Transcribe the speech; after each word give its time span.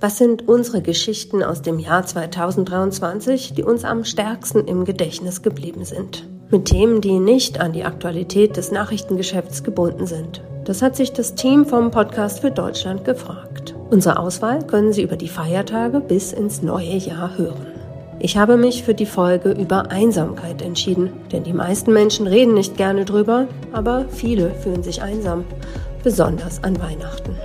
Was 0.00 0.16
sind 0.16 0.48
unsere 0.48 0.80
Geschichten 0.80 1.42
aus 1.42 1.60
dem 1.60 1.78
Jahr 1.78 2.06
2023, 2.06 3.52
die 3.52 3.62
uns 3.62 3.84
am 3.84 4.04
stärksten 4.04 4.66
im 4.66 4.86
Gedächtnis 4.86 5.42
geblieben 5.42 5.84
sind? 5.84 6.26
Mit 6.50 6.64
Themen, 6.64 7.02
die 7.02 7.18
nicht 7.18 7.60
an 7.60 7.72
die 7.72 7.84
Aktualität 7.84 8.56
des 8.56 8.72
Nachrichtengeschäfts 8.72 9.62
gebunden 9.62 10.06
sind. 10.06 10.42
Das 10.64 10.80
hat 10.80 10.96
sich 10.96 11.12
das 11.12 11.34
Team 11.34 11.66
vom 11.66 11.90
Podcast 11.90 12.40
für 12.40 12.50
Deutschland 12.50 13.04
gefragt. 13.04 13.74
Unsere 13.90 14.18
Auswahl 14.18 14.66
können 14.66 14.94
Sie 14.94 15.02
über 15.02 15.16
die 15.16 15.28
Feiertage 15.28 16.00
bis 16.00 16.32
ins 16.32 16.62
neue 16.62 16.96
Jahr 16.96 17.36
hören. 17.36 17.66
Ich 18.20 18.36
habe 18.36 18.56
mich 18.56 18.82
für 18.82 18.94
die 18.94 19.06
Folge 19.06 19.50
über 19.50 19.90
Einsamkeit 19.90 20.62
entschieden, 20.62 21.10
denn 21.32 21.42
die 21.42 21.54
meisten 21.54 21.92
Menschen 21.92 22.26
reden 22.26 22.54
nicht 22.54 22.76
gerne 22.76 23.04
drüber, 23.04 23.48
aber 23.72 24.06
viele 24.10 24.50
fühlen 24.54 24.82
sich 24.82 25.02
einsam, 25.02 25.44
besonders 26.02 26.62
an 26.62 26.80
Weihnachten. 26.80 27.36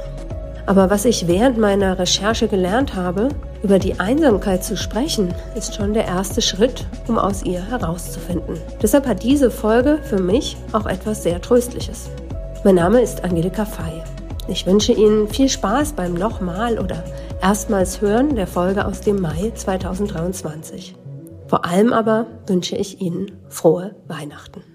Aber 0.66 0.90
was 0.90 1.06
ich 1.06 1.28
während 1.28 1.58
meiner 1.58 2.00
Recherche 2.00 2.48
gelernt 2.48 2.96
habe, 2.96 3.30
über 3.62 3.78
die 3.78 4.00
Einsamkeit 4.00 4.64
zu 4.64 4.76
sprechen, 4.78 5.34
ist 5.56 5.76
schon 5.76 5.94
der 5.94 6.06
erste 6.06 6.42
Schritt, 6.42 6.86
um 7.08 7.20
aus 7.20 7.44
ihr 7.44 7.62
herauszufinden. 7.70 8.58
Deshalb 8.82 9.08
hat 9.08 9.24
diese 9.24 9.52
Folge 9.52 10.00
für 10.04 10.20
mich 10.20 10.58
auch 10.72 10.88
etwas 10.88 11.24
sehr 11.24 11.42
Tröstliches. 11.42 12.10
Mein 12.64 12.76
Name 12.76 13.02
ist 13.02 13.24
Angelika 13.24 13.66
Fey. 13.66 14.02
Ich 14.48 14.66
wünsche 14.66 14.94
Ihnen 14.94 15.28
viel 15.28 15.50
Spaß 15.50 15.94
beim 15.94 16.14
nochmal 16.14 16.80
oder 16.80 17.04
erstmals 17.42 18.02
Hören 18.02 18.36
der 18.36 18.48
Folge 18.48 18.86
aus 18.86 19.02
dem 19.02 19.22
Mai 19.22 19.52
2023. 19.54 20.96
Vor 21.48 21.66
allem 21.66 21.94
aber 21.94 22.28
wünsche 22.48 22.76
ich 22.76 23.02
Ihnen 23.02 23.32
frohe 23.50 23.96
Weihnachten. 24.08 24.75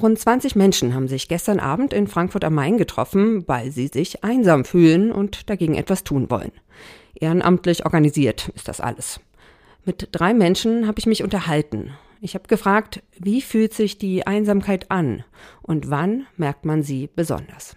Rund 0.00 0.18
20 0.18 0.56
Menschen 0.56 0.94
haben 0.94 1.08
sich 1.08 1.28
gestern 1.28 1.60
Abend 1.60 1.92
in 1.92 2.06
Frankfurt 2.06 2.44
am 2.44 2.54
Main 2.54 2.78
getroffen, 2.78 3.46
weil 3.46 3.70
sie 3.70 3.88
sich 3.88 4.24
einsam 4.24 4.64
fühlen 4.64 5.12
und 5.12 5.50
dagegen 5.50 5.74
etwas 5.74 6.04
tun 6.04 6.30
wollen. 6.30 6.52
Ehrenamtlich 7.14 7.84
organisiert 7.84 8.50
ist 8.54 8.68
das 8.68 8.80
alles. 8.80 9.20
Mit 9.84 10.08
drei 10.12 10.32
Menschen 10.32 10.86
habe 10.86 10.98
ich 10.98 11.06
mich 11.06 11.22
unterhalten. 11.22 11.92
Ich 12.22 12.34
habe 12.34 12.48
gefragt, 12.48 13.02
wie 13.18 13.42
fühlt 13.42 13.74
sich 13.74 13.98
die 13.98 14.26
Einsamkeit 14.26 14.90
an 14.90 15.24
und 15.62 15.90
wann 15.90 16.26
merkt 16.36 16.64
man 16.64 16.82
sie 16.82 17.08
besonders? 17.14 17.76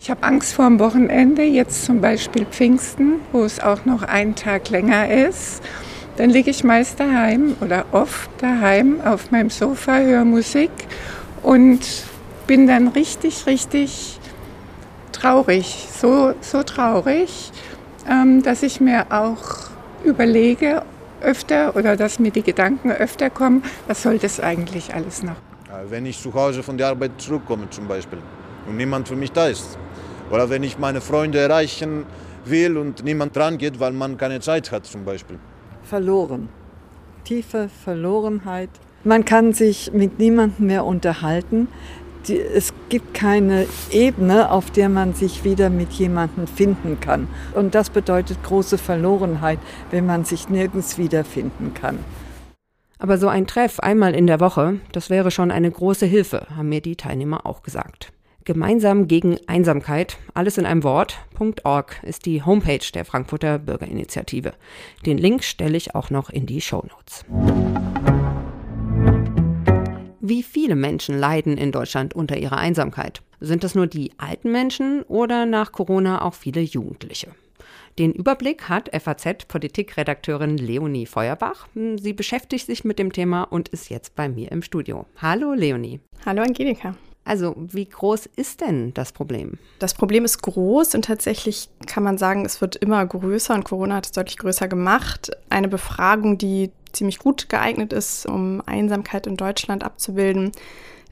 Ich 0.00 0.10
habe 0.10 0.24
Angst 0.24 0.54
vor 0.54 0.66
dem 0.66 0.80
Wochenende, 0.80 1.44
jetzt 1.44 1.84
zum 1.84 2.00
Beispiel 2.00 2.44
Pfingsten, 2.44 3.20
wo 3.30 3.44
es 3.44 3.60
auch 3.60 3.84
noch 3.84 4.02
einen 4.02 4.34
Tag 4.34 4.68
länger 4.70 5.08
ist. 5.28 5.62
Dann 6.16 6.30
liege 6.30 6.50
ich 6.50 6.62
meist 6.62 7.00
daheim 7.00 7.56
oder 7.60 7.86
oft 7.92 8.30
daheim 8.38 9.00
auf 9.00 9.30
meinem 9.30 9.50
Sofa, 9.50 9.98
höre 9.98 10.24
Musik 10.24 10.70
und 11.42 11.80
bin 12.46 12.66
dann 12.66 12.88
richtig, 12.88 13.46
richtig 13.46 14.18
traurig, 15.12 15.88
so, 15.90 16.34
so 16.40 16.62
traurig, 16.62 17.50
ähm, 18.10 18.42
dass 18.42 18.62
ich 18.62 18.80
mir 18.80 19.06
auch 19.10 19.70
überlege 20.04 20.82
öfter 21.22 21.76
oder 21.76 21.96
dass 21.96 22.18
mir 22.18 22.30
die 22.30 22.42
Gedanken 22.42 22.90
öfter 22.90 23.30
kommen, 23.30 23.62
was 23.86 24.02
soll 24.02 24.18
das 24.18 24.40
eigentlich 24.40 24.92
alles 24.94 25.22
noch? 25.22 25.36
Wenn 25.88 26.04
ich 26.04 26.20
zu 26.20 26.34
Hause 26.34 26.62
von 26.62 26.76
der 26.76 26.88
Arbeit 26.88 27.12
zurückkomme 27.18 27.70
zum 27.70 27.88
Beispiel 27.88 28.18
und 28.66 28.76
niemand 28.76 29.08
für 29.08 29.16
mich 29.16 29.32
da 29.32 29.46
ist. 29.46 29.78
Oder 30.30 30.50
wenn 30.50 30.62
ich 30.62 30.78
meine 30.78 31.00
Freunde 31.00 31.38
erreichen 31.38 32.04
will 32.44 32.76
und 32.76 33.04
niemand 33.04 33.34
dran 33.34 33.56
geht, 33.56 33.80
weil 33.80 33.92
man 33.92 34.16
keine 34.16 34.40
Zeit 34.40 34.70
hat 34.72 34.84
zum 34.84 35.04
Beispiel. 35.04 35.38
Verloren. 35.92 36.48
Tiefe 37.24 37.68
Verlorenheit 37.68 38.70
man 39.04 39.24
kann 39.24 39.52
sich 39.52 39.92
mit 39.92 40.18
niemandem 40.18 40.68
mehr 40.68 40.84
unterhalten. 40.84 41.68
Die, 42.28 42.38
es 42.38 42.72
gibt 42.88 43.14
keine 43.14 43.66
Ebene, 43.90 44.50
auf 44.50 44.70
der 44.70 44.88
man 44.88 45.12
sich 45.12 45.42
wieder 45.42 45.70
mit 45.70 45.92
jemandem 45.92 46.46
finden 46.46 47.00
kann. 47.00 47.26
Und 47.54 47.74
das 47.74 47.90
bedeutet 47.90 48.42
große 48.44 48.78
Verlorenheit, 48.78 49.58
wenn 49.90 50.06
man 50.06 50.24
sich 50.24 50.48
nirgends 50.48 50.98
wiederfinden 50.98 51.74
kann. 51.74 51.98
Aber 53.00 53.18
so 53.18 53.26
ein 53.26 53.48
Treff 53.48 53.80
einmal 53.80 54.14
in 54.14 54.28
der 54.28 54.38
Woche, 54.38 54.78
das 54.92 55.10
wäre 55.10 55.32
schon 55.32 55.50
eine 55.50 55.70
große 55.70 56.06
Hilfe, 56.06 56.46
haben 56.56 56.68
mir 56.68 56.80
die 56.80 56.94
Teilnehmer 56.94 57.44
auch 57.44 57.62
gesagt. 57.64 58.12
Gemeinsam 58.44 59.06
gegen 59.06 59.36
Einsamkeit, 59.46 60.18
alles 60.34 60.58
in 60.58 60.66
einem 60.66 60.82
Wort.org 60.82 62.02
ist 62.02 62.26
die 62.26 62.42
Homepage 62.42 62.84
der 62.92 63.04
Frankfurter 63.04 63.60
Bürgerinitiative. 63.60 64.52
Den 65.06 65.16
Link 65.16 65.44
stelle 65.44 65.76
ich 65.76 65.94
auch 65.94 66.10
noch 66.10 66.28
in 66.28 66.46
die 66.46 66.60
Show 66.60 66.84
Notes. 66.90 67.24
Wie 70.20 70.42
viele 70.42 70.74
Menschen 70.74 71.18
leiden 71.18 71.56
in 71.56 71.70
Deutschland 71.70 72.14
unter 72.14 72.36
ihrer 72.36 72.58
Einsamkeit? 72.58 73.22
Sind 73.38 73.62
das 73.62 73.76
nur 73.76 73.86
die 73.86 74.10
alten 74.18 74.50
Menschen 74.50 75.02
oder 75.02 75.46
nach 75.46 75.70
Corona 75.70 76.22
auch 76.22 76.34
viele 76.34 76.62
Jugendliche? 76.62 77.28
Den 77.98 78.12
Überblick 78.12 78.68
hat 78.68 78.90
FAZ-Politikredakteurin 78.92 80.56
Leonie 80.56 81.06
Feuerbach. 81.06 81.68
Sie 81.74 82.12
beschäftigt 82.12 82.66
sich 82.66 82.82
mit 82.82 82.98
dem 82.98 83.12
Thema 83.12 83.44
und 83.44 83.68
ist 83.68 83.88
jetzt 83.88 84.16
bei 84.16 84.28
mir 84.28 84.50
im 84.50 84.62
Studio. 84.62 85.06
Hallo 85.18 85.52
Leonie. 85.52 86.00
Hallo 86.24 86.42
Angelika. 86.42 86.96
Also, 87.24 87.54
wie 87.56 87.86
groß 87.86 88.28
ist 88.34 88.62
denn 88.62 88.92
das 88.94 89.12
Problem? 89.12 89.58
Das 89.78 89.94
Problem 89.94 90.24
ist 90.24 90.42
groß 90.42 90.94
und 90.96 91.04
tatsächlich 91.04 91.68
kann 91.86 92.02
man 92.02 92.18
sagen, 92.18 92.44
es 92.44 92.60
wird 92.60 92.74
immer 92.76 93.04
größer 93.06 93.54
und 93.54 93.64
Corona 93.64 93.96
hat 93.96 94.06
es 94.06 94.12
deutlich 94.12 94.38
größer 94.38 94.66
gemacht. 94.66 95.30
Eine 95.48 95.68
Befragung, 95.68 96.36
die 96.36 96.72
ziemlich 96.92 97.18
gut 97.18 97.48
geeignet 97.48 97.92
ist, 97.92 98.26
um 98.26 98.60
Einsamkeit 98.66 99.26
in 99.26 99.36
Deutschland 99.36 99.84
abzubilden, 99.84 100.52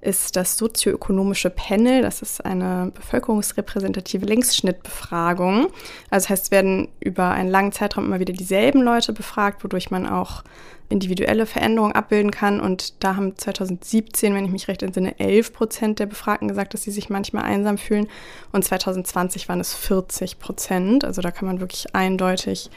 ist 0.00 0.36
das 0.36 0.56
sozioökonomische 0.56 1.50
Panel. 1.50 2.02
Das 2.02 2.22
ist 2.22 2.44
eine 2.44 2.90
bevölkerungsrepräsentative 2.94 4.24
Längsschnittbefragung. 4.24 5.66
Also 6.10 6.24
das 6.24 6.30
heißt, 6.30 6.44
es 6.44 6.50
werden 6.50 6.88
über 7.00 7.30
einen 7.30 7.50
langen 7.50 7.72
Zeitraum 7.72 8.06
immer 8.06 8.20
wieder 8.20 8.32
dieselben 8.32 8.82
Leute 8.82 9.12
befragt, 9.12 9.62
wodurch 9.62 9.90
man 9.90 10.06
auch 10.06 10.42
individuelle 10.88 11.46
Veränderungen 11.46 11.92
abbilden 11.92 12.30
kann. 12.30 12.60
Und 12.60 13.02
da 13.04 13.16
haben 13.16 13.36
2017, 13.36 14.34
wenn 14.34 14.44
ich 14.44 14.50
mich 14.50 14.68
recht 14.68 14.82
entsinne, 14.82 15.18
11 15.18 15.52
Prozent 15.52 15.98
der 15.98 16.06
Befragten 16.06 16.48
gesagt, 16.48 16.74
dass 16.74 16.82
sie 16.82 16.90
sich 16.90 17.10
manchmal 17.10 17.44
einsam 17.44 17.78
fühlen. 17.78 18.08
Und 18.52 18.64
2020 18.64 19.48
waren 19.48 19.60
es 19.60 19.74
40 19.74 20.38
Prozent. 20.38 21.04
Also 21.04 21.22
da 21.22 21.30
kann 21.30 21.46
man 21.46 21.60
wirklich 21.60 21.94
eindeutig 21.94 22.70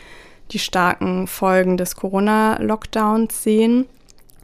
die 0.52 0.60
starken 0.60 1.26
Folgen 1.28 1.78
des 1.78 1.96
Corona-Lockdowns 1.96 3.44
sehen. 3.44 3.86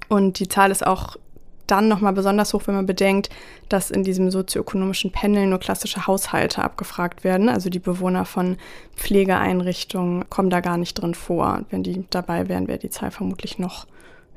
Und 0.07 0.39
die 0.39 0.47
Zahl 0.47 0.71
ist 0.71 0.85
auch 0.85 1.17
dann 1.71 1.87
nochmal 1.87 2.13
besonders 2.13 2.53
hoch, 2.53 2.63
wenn 2.65 2.75
man 2.75 2.85
bedenkt, 2.85 3.29
dass 3.69 3.91
in 3.91 4.03
diesem 4.03 4.31
sozioökonomischen 4.31 5.11
Panel 5.11 5.47
nur 5.47 5.59
klassische 5.59 6.07
Haushalte 6.07 6.63
abgefragt 6.63 7.23
werden. 7.23 7.49
Also 7.49 7.69
die 7.69 7.79
Bewohner 7.79 8.25
von 8.25 8.57
Pflegeeinrichtungen 8.95 10.29
kommen 10.29 10.49
da 10.49 10.59
gar 10.59 10.77
nicht 10.77 10.95
drin 10.95 11.13
vor. 11.13 11.61
Wenn 11.69 11.83
die 11.83 12.03
dabei 12.09 12.49
wären, 12.49 12.67
wäre 12.67 12.79
die 12.79 12.89
Zahl 12.89 13.11
vermutlich 13.11 13.59
noch 13.59 13.87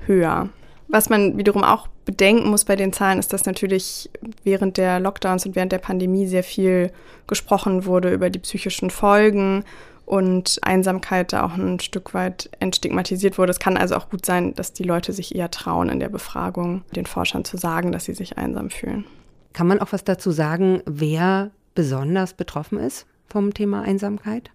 höher. 0.06 0.48
Was 0.88 1.09
man 1.09 1.38
wiederum 1.38 1.65
auch 1.65 1.88
bedenken 2.04 2.51
muss 2.51 2.65
bei 2.65 2.77
den 2.77 2.92
Zahlen, 2.92 3.18
ist, 3.18 3.33
dass 3.33 3.47
natürlich 3.47 4.10
während 4.45 4.77
der 4.77 5.01
Lockdowns 5.01 5.47
und 5.47 5.56
während 5.56 5.72
der 5.72 5.78
Pandemie 5.78 6.27
sehr 6.27 6.42
viel 6.42 6.92
gesprochen 7.27 7.86
wurde 7.86 8.12
über 8.12 8.28
die 8.28 8.41
psychischen 8.41 8.91
Folgen 8.91 9.65
und 10.04 10.59
Einsamkeit 10.63 11.33
da 11.33 11.45
auch 11.45 11.54
ein 11.54 11.81
Stück 11.81 12.15
weit 12.15 12.51
entstigmatisiert 12.60 13.39
wurde. 13.39 13.51
Es 13.51 13.59
kann 13.59 13.77
also 13.77 13.97
auch 13.97 14.10
gut 14.10 14.27
sein, 14.27 14.54
dass 14.54 14.72
die 14.72 14.83
Leute 14.83 15.13
sich 15.13 15.34
eher 15.34 15.51
trauen, 15.51 15.89
in 15.89 16.01
der 16.01 16.09
Befragung 16.09 16.83
den 16.95 17.07
Forschern 17.07 17.45
zu 17.45 17.57
sagen, 17.57 17.93
dass 17.93 18.04
sie 18.04 18.15
sich 18.15 18.39
einsam 18.39 18.71
fühlen. 18.71 19.04
Kann 19.53 19.66
man 19.66 19.81
auch 19.81 19.93
was 19.93 20.04
dazu 20.04 20.31
sagen, 20.31 20.83
wer 20.87 21.51
besonders 21.75 22.34
betroffen 22.34 22.78
ist 22.78 23.07
vom 23.28 23.54
Thema 23.54 23.83
Einsamkeit? 23.83 24.51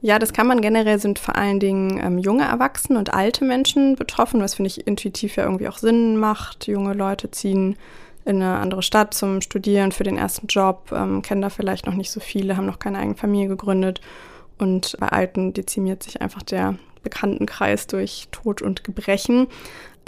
Ja, 0.00 0.18
das 0.18 0.32
kann 0.32 0.48
man 0.48 0.60
generell 0.60 0.98
sind 0.98 1.20
vor 1.20 1.36
allen 1.36 1.60
Dingen 1.60 2.00
ähm, 2.02 2.18
junge 2.18 2.44
Erwachsene 2.44 2.98
und 2.98 3.14
alte 3.14 3.44
Menschen 3.44 3.94
betroffen, 3.94 4.40
was 4.40 4.56
finde 4.56 4.66
ich 4.68 4.86
intuitiv 4.86 5.36
ja 5.36 5.44
irgendwie 5.44 5.68
auch 5.68 5.78
Sinn 5.78 6.16
macht. 6.16 6.66
Junge 6.66 6.92
Leute 6.92 7.30
ziehen 7.30 7.76
in 8.24 8.42
eine 8.42 8.58
andere 8.58 8.82
Stadt 8.82 9.14
zum 9.14 9.40
Studieren 9.40 9.92
für 9.92 10.04
den 10.04 10.18
ersten 10.18 10.48
Job, 10.48 10.92
ähm, 10.92 11.22
kennen 11.22 11.42
da 11.42 11.50
vielleicht 11.50 11.86
noch 11.86 11.94
nicht 11.94 12.10
so 12.10 12.18
viele, 12.18 12.56
haben 12.56 12.66
noch 12.66 12.80
keine 12.80 12.98
eigene 12.98 13.16
Familie 13.16 13.48
gegründet 13.48 14.00
und 14.62 14.96
bei 15.00 15.08
Alten 15.08 15.52
dezimiert 15.52 16.04
sich 16.04 16.22
einfach 16.22 16.42
der 16.42 16.76
Bekanntenkreis 17.02 17.88
durch 17.88 18.28
Tod 18.30 18.62
und 18.62 18.84
Gebrechen. 18.84 19.48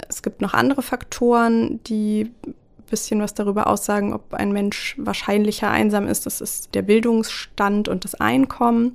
Es 0.07 0.23
gibt 0.23 0.41
noch 0.41 0.53
andere 0.53 0.81
Faktoren, 0.81 1.81
die 1.83 2.31
ein 2.47 2.53
bisschen 2.89 3.19
was 3.19 3.33
darüber 3.33 3.67
aussagen, 3.67 4.13
ob 4.13 4.33
ein 4.33 4.53
Mensch 4.53 4.95
wahrscheinlicher 4.97 5.69
einsam 5.69 6.07
ist. 6.07 6.25
Das 6.25 6.39
ist 6.39 6.73
der 6.73 6.83
Bildungsstand 6.83 7.89
und 7.89 8.05
das 8.05 8.15
Einkommen 8.15 8.93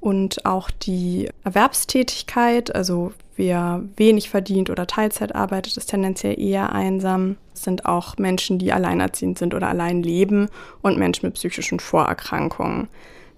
und 0.00 0.46
auch 0.46 0.70
die 0.70 1.28
Erwerbstätigkeit. 1.44 2.74
Also 2.74 3.12
wer 3.36 3.82
wenig 3.96 4.30
verdient 4.30 4.70
oder 4.70 4.86
Teilzeit 4.86 5.34
arbeitet, 5.34 5.76
ist 5.76 5.90
tendenziell 5.90 6.40
eher 6.40 6.72
einsam. 6.72 7.36
Es 7.52 7.64
sind 7.64 7.84
auch 7.84 8.16
Menschen, 8.16 8.58
die 8.58 8.72
alleinerziehend 8.72 9.36
sind 9.36 9.52
oder 9.52 9.68
allein 9.68 10.02
leben 10.02 10.48
und 10.80 10.98
Menschen 10.98 11.26
mit 11.26 11.34
psychischen 11.34 11.80
Vorerkrankungen 11.80 12.88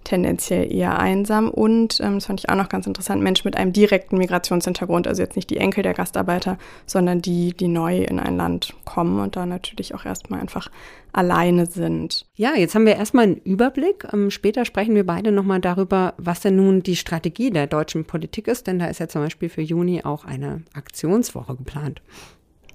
tendenziell 0.05 0.73
eher 0.73 0.99
einsam 0.99 1.51
und, 1.51 2.01
ähm, 2.01 2.15
das 2.15 2.27
fand 2.27 2.41
ich 2.41 2.49
auch 2.49 2.55
noch 2.55 2.69
ganz 2.69 2.87
interessant, 2.87 3.23
Menschen 3.23 3.47
mit 3.47 3.57
einem 3.57 3.73
direkten 3.73 4.19
Migrationshintergrund, 4.19 5.07
also 5.07 5.23
jetzt 5.23 5.37
nicht 5.37 5.51
die 5.51 5.59
Enkel 5.59 5.83
der 5.83 5.95
Gastarbeiter, 5.95 6.59
sondern 6.87 7.21
die, 7.21 7.53
die 7.53 7.69
neu 7.69 7.99
in 7.99 8.19
ein 8.19 8.37
Land 8.37 8.75
kommen 8.85 9.21
und 9.21 9.37
da 9.37 9.47
natürlich 9.47 9.95
auch 9.95 10.05
erstmal 10.05 10.41
einfach 10.41 10.71
alleine 11.13 11.67
sind. 11.67 12.27
Ja, 12.35 12.55
jetzt 12.55 12.75
haben 12.75 12.87
wir 12.87 12.97
erstmal 12.97 13.25
einen 13.25 13.37
Überblick. 13.37 14.07
Ähm, 14.13 14.31
später 14.31 14.65
sprechen 14.65 14.95
wir 14.95 15.07
beide 15.07 15.33
nochmal 15.33 15.61
darüber, 15.61 16.15
was 16.17 16.41
denn 16.41 16.57
nun 16.57 16.83
die 16.83 16.97
Strategie 16.97 17.51
der 17.51 17.67
deutschen 17.67 18.05
Politik 18.05 18.49
ist, 18.49 18.67
denn 18.67 18.79
da 18.79 18.87
ist 18.87 19.01
ja 19.01 19.09
zum 19.09 19.23
Beispiel 19.23 19.49
für 19.49 19.63
Juni 19.63 20.05
auch 20.05 20.25
eine 20.25 20.63
Aktionswoche 20.75 21.57
geplant. 21.57 22.03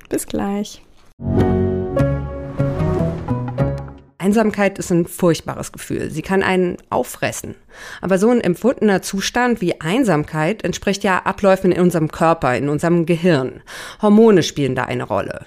Bis 0.10 0.28
gleich. 0.28 0.82
Einsamkeit 4.24 4.80
ist 4.80 4.90
ein 4.90 5.06
furchtbares 5.06 5.74
Gefühl. 5.74 6.10
Sie 6.10 6.22
kann 6.22 6.44
einen 6.44 6.78
auffressen. 6.90 7.56
Aber 8.00 8.18
so 8.18 8.30
ein 8.30 8.40
empfundener 8.40 9.02
Zustand 9.02 9.60
wie 9.60 9.82
Einsamkeit 9.82 10.64
entspricht 10.64 11.04
ja 11.04 11.18
Abläufen 11.26 11.74
in 11.74 11.82
unserem 11.82 12.10
Körper, 12.10 12.56
in 12.56 12.70
unserem 12.70 13.06
Gehirn. 13.06 13.62
Hormone 14.02 14.42
spielen 14.44 14.76
da 14.76 14.86
eine 14.86 15.04
Rolle. 15.04 15.46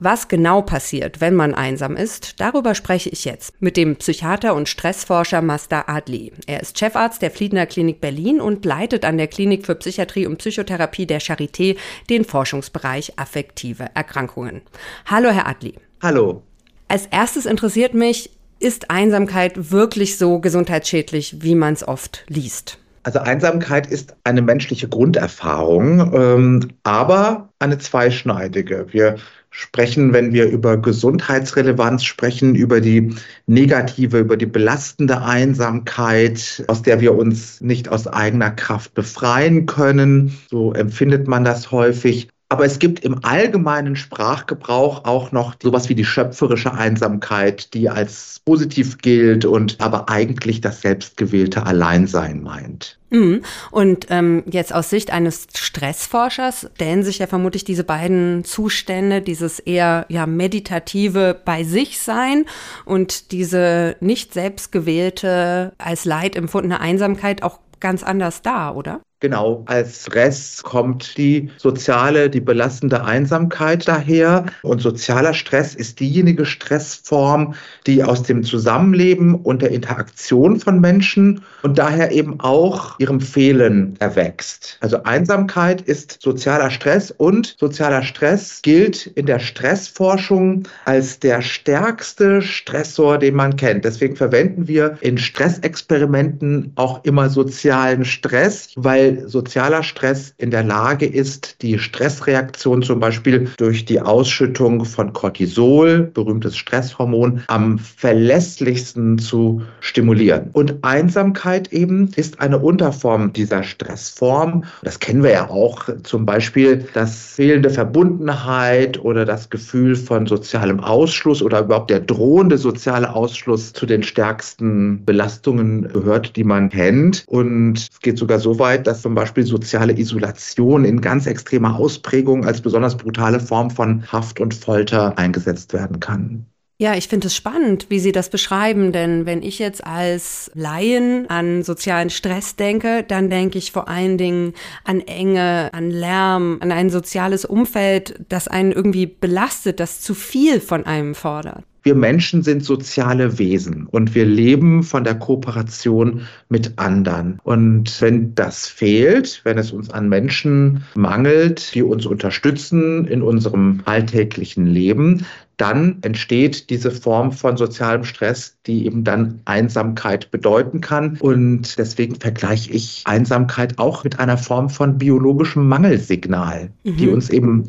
Was 0.00 0.26
genau 0.26 0.62
passiert, 0.62 1.20
wenn 1.20 1.34
man 1.34 1.54
einsam 1.54 1.96
ist, 1.96 2.40
darüber 2.40 2.74
spreche 2.74 3.10
ich 3.10 3.24
jetzt 3.24 3.52
mit 3.60 3.76
dem 3.76 3.94
Psychiater 3.94 4.54
und 4.54 4.68
Stressforscher 4.68 5.42
Master 5.42 5.88
Adli. 5.88 6.32
Er 6.46 6.60
ist 6.60 6.78
Chefarzt 6.78 7.22
der 7.22 7.30
Fliedner 7.30 7.66
Klinik 7.66 8.00
Berlin 8.00 8.40
und 8.40 8.64
leitet 8.64 9.04
an 9.04 9.18
der 9.18 9.28
Klinik 9.28 9.66
für 9.66 9.76
Psychiatrie 9.76 10.26
und 10.26 10.38
Psychotherapie 10.38 11.06
der 11.06 11.20
Charité 11.20 11.76
den 12.10 12.24
Forschungsbereich 12.24 13.18
affektive 13.18 13.86
Erkrankungen. 13.94 14.62
Hallo, 15.06 15.30
Herr 15.30 15.46
Adli. 15.46 15.74
Hallo. 16.02 16.42
Als 16.88 17.06
erstes 17.06 17.46
interessiert 17.46 17.94
mich, 17.94 18.30
ist 18.58 18.90
Einsamkeit 18.90 19.72
wirklich 19.72 20.16
so 20.18 20.38
gesundheitsschädlich, 20.38 21.36
wie 21.40 21.54
man 21.54 21.74
es 21.74 21.86
oft 21.86 22.24
liest? 22.28 22.78
Also 23.02 23.20
Einsamkeit 23.20 23.86
ist 23.86 24.16
eine 24.24 24.42
menschliche 24.42 24.88
Grunderfahrung, 24.88 26.12
ähm, 26.14 26.68
aber 26.82 27.50
eine 27.58 27.78
zweischneidige. 27.78 28.86
Wir 28.90 29.16
sprechen, 29.50 30.12
wenn 30.12 30.32
wir 30.32 30.46
über 30.46 30.76
Gesundheitsrelevanz 30.76 32.04
sprechen, 32.04 32.54
über 32.54 32.80
die 32.80 33.14
negative, 33.46 34.18
über 34.18 34.36
die 34.36 34.46
belastende 34.46 35.22
Einsamkeit, 35.22 36.64
aus 36.68 36.82
der 36.82 37.00
wir 37.00 37.14
uns 37.14 37.60
nicht 37.60 37.88
aus 37.88 38.06
eigener 38.06 38.50
Kraft 38.50 38.94
befreien 38.94 39.66
können. 39.66 40.36
So 40.50 40.72
empfindet 40.72 41.26
man 41.26 41.44
das 41.44 41.70
häufig. 41.70 42.28
Aber 42.48 42.64
es 42.64 42.78
gibt 42.78 43.00
im 43.04 43.24
allgemeinen 43.24 43.96
Sprachgebrauch 43.96 45.04
auch 45.04 45.32
noch 45.32 45.56
sowas 45.60 45.88
wie 45.88 45.96
die 45.96 46.04
schöpferische 46.04 46.72
Einsamkeit, 46.72 47.74
die 47.74 47.88
als 47.88 48.40
positiv 48.44 48.98
gilt 48.98 49.44
und 49.44 49.80
aber 49.80 50.08
eigentlich 50.08 50.60
das 50.60 50.80
selbstgewählte 50.80 51.66
Alleinsein 51.66 52.44
meint. 52.44 52.98
Mhm. 53.10 53.42
Und 53.72 54.06
ähm, 54.10 54.44
jetzt 54.48 54.72
aus 54.72 54.90
Sicht 54.90 55.12
eines 55.12 55.48
Stressforschers 55.54 56.70
stellen 56.76 57.02
sich 57.02 57.18
ja 57.18 57.26
vermutlich 57.26 57.64
diese 57.64 57.84
beiden 57.84 58.44
Zustände, 58.44 59.22
dieses 59.22 59.58
eher 59.58 60.06
ja 60.08 60.26
meditative 60.26 61.36
bei 61.44 61.64
sich 61.64 62.00
sein 62.00 62.44
und 62.84 63.32
diese 63.32 63.96
nicht 63.98 64.34
selbstgewählte 64.34 65.72
als 65.78 66.04
Leid 66.04 66.36
empfundene 66.36 66.80
Einsamkeit 66.80 67.42
auch 67.42 67.58
ganz 67.80 68.04
anders 68.04 68.42
dar, 68.42 68.76
oder? 68.76 69.00
Genau, 69.20 69.64
als 69.64 70.02
Stress 70.02 70.62
kommt 70.62 71.16
die 71.16 71.50
soziale, 71.56 72.28
die 72.28 72.42
belastende 72.42 73.02
Einsamkeit 73.02 73.88
daher. 73.88 74.44
Und 74.62 74.82
sozialer 74.82 75.32
Stress 75.32 75.74
ist 75.74 76.00
diejenige 76.00 76.44
Stressform, 76.44 77.54
die 77.86 78.04
aus 78.04 78.24
dem 78.24 78.42
Zusammenleben 78.42 79.34
und 79.34 79.62
der 79.62 79.70
Interaktion 79.70 80.60
von 80.60 80.82
Menschen 80.82 81.42
und 81.62 81.78
daher 81.78 82.12
eben 82.12 82.40
auch 82.40 83.00
ihrem 83.00 83.22
Fehlen 83.22 83.96
erwächst. 84.00 84.76
Also 84.82 85.02
Einsamkeit 85.04 85.80
ist 85.80 86.18
sozialer 86.20 86.68
Stress 86.68 87.10
und 87.10 87.56
sozialer 87.58 88.02
Stress 88.02 88.60
gilt 88.60 89.06
in 89.06 89.24
der 89.24 89.38
Stressforschung 89.38 90.64
als 90.84 91.20
der 91.20 91.40
stärkste 91.40 92.42
Stressor, 92.42 93.16
den 93.16 93.34
man 93.34 93.56
kennt. 93.56 93.86
Deswegen 93.86 94.14
verwenden 94.14 94.68
wir 94.68 94.98
in 95.00 95.16
Stressexperimenten 95.16 96.72
auch 96.74 97.02
immer 97.04 97.30
sozialen 97.30 98.04
Stress, 98.04 98.72
weil 98.76 99.05
sozialer 99.26 99.82
Stress 99.82 100.34
in 100.38 100.50
der 100.50 100.62
Lage 100.62 101.06
ist, 101.06 101.62
die 101.62 101.78
Stressreaktion 101.78 102.82
zum 102.82 103.00
Beispiel 103.00 103.48
durch 103.56 103.84
die 103.84 104.00
Ausschüttung 104.00 104.84
von 104.84 105.12
Cortisol, 105.12 106.02
berühmtes 106.02 106.56
Stresshormon, 106.56 107.42
am 107.48 107.78
verlässlichsten 107.78 109.18
zu 109.18 109.62
stimulieren. 109.80 110.50
Und 110.52 110.76
Einsamkeit 110.82 111.72
eben 111.72 112.10
ist 112.16 112.40
eine 112.40 112.58
Unterform 112.58 113.32
dieser 113.32 113.62
Stressform. 113.62 114.64
Das 114.82 114.98
kennen 114.98 115.22
wir 115.22 115.32
ja 115.32 115.50
auch, 115.50 115.88
zum 116.02 116.26
Beispiel 116.26 116.86
das 116.94 117.34
fehlende 117.34 117.70
Verbundenheit 117.70 118.98
oder 118.98 119.24
das 119.24 119.50
Gefühl 119.50 119.96
von 119.96 120.26
sozialem 120.26 120.80
Ausschluss 120.80 121.42
oder 121.42 121.60
überhaupt 121.60 121.90
der 121.90 122.00
drohende 122.00 122.58
soziale 122.58 123.14
Ausschluss 123.14 123.72
zu 123.72 123.86
den 123.86 124.02
stärksten 124.02 125.04
Belastungen 125.04 125.88
gehört, 125.88 126.36
die 126.36 126.44
man 126.44 126.70
kennt. 126.70 127.24
Und 127.26 127.88
es 127.90 128.00
geht 128.00 128.18
sogar 128.18 128.38
so 128.38 128.58
weit, 128.58 128.86
dass 128.86 128.95
zum 129.00 129.14
Beispiel 129.14 129.44
soziale 129.44 129.98
Isolation 129.98 130.84
in 130.84 131.00
ganz 131.00 131.26
extremer 131.26 131.76
Ausprägung 131.76 132.44
als 132.44 132.60
besonders 132.60 132.96
brutale 132.96 133.40
Form 133.40 133.70
von 133.70 134.10
Haft 134.10 134.40
und 134.40 134.54
Folter 134.54 135.16
eingesetzt 135.18 135.72
werden 135.72 136.00
kann. 136.00 136.46
Ja, 136.78 136.94
ich 136.94 137.08
finde 137.08 137.28
es 137.28 137.34
spannend, 137.34 137.86
wie 137.88 137.98
Sie 137.98 138.12
das 138.12 138.28
beschreiben, 138.28 138.92
denn 138.92 139.24
wenn 139.24 139.42
ich 139.42 139.58
jetzt 139.58 139.86
als 139.86 140.50
Laien 140.52 141.30
an 141.30 141.62
sozialen 141.62 142.10
Stress 142.10 142.56
denke, 142.56 143.02
dann 143.02 143.30
denke 143.30 143.56
ich 143.56 143.72
vor 143.72 143.88
allen 143.88 144.18
Dingen 144.18 144.52
an 144.84 145.00
Enge, 145.00 145.70
an 145.72 145.90
Lärm, 145.90 146.58
an 146.60 146.72
ein 146.72 146.90
soziales 146.90 147.46
Umfeld, 147.46 148.20
das 148.28 148.46
einen 148.46 148.72
irgendwie 148.72 149.06
belastet, 149.06 149.80
das 149.80 150.02
zu 150.02 150.12
viel 150.12 150.60
von 150.60 150.84
einem 150.84 151.14
fordert. 151.14 151.64
Wir 151.86 151.94
Menschen 151.94 152.42
sind 152.42 152.64
soziale 152.64 153.38
Wesen 153.38 153.86
und 153.86 154.16
wir 154.16 154.24
leben 154.24 154.82
von 154.82 155.04
der 155.04 155.14
Kooperation 155.14 156.22
mit 156.48 156.80
anderen. 156.80 157.38
Und 157.44 158.02
wenn 158.02 158.34
das 158.34 158.66
fehlt, 158.66 159.40
wenn 159.44 159.56
es 159.56 159.70
uns 159.70 159.90
an 159.90 160.08
Menschen 160.08 160.82
mangelt, 160.96 161.72
die 161.76 161.84
uns 161.84 162.04
unterstützen 162.04 163.06
in 163.06 163.22
unserem 163.22 163.82
alltäglichen 163.84 164.66
Leben, 164.66 165.26
dann 165.58 165.98
entsteht 166.02 166.70
diese 166.70 166.90
Form 166.90 167.30
von 167.30 167.56
sozialem 167.56 168.02
Stress, 168.02 168.58
die 168.66 168.84
eben 168.84 169.04
dann 169.04 169.40
Einsamkeit 169.44 170.32
bedeuten 170.32 170.80
kann. 170.80 171.16
Und 171.20 171.78
deswegen 171.78 172.16
vergleiche 172.16 172.72
ich 172.72 173.02
Einsamkeit 173.04 173.78
auch 173.78 174.02
mit 174.02 174.18
einer 174.18 174.38
Form 174.38 174.70
von 174.70 174.98
biologischem 174.98 175.68
Mangelsignal, 175.68 176.70
mhm. 176.82 176.96
die 176.96 177.08
uns 177.08 177.30
eben 177.30 177.68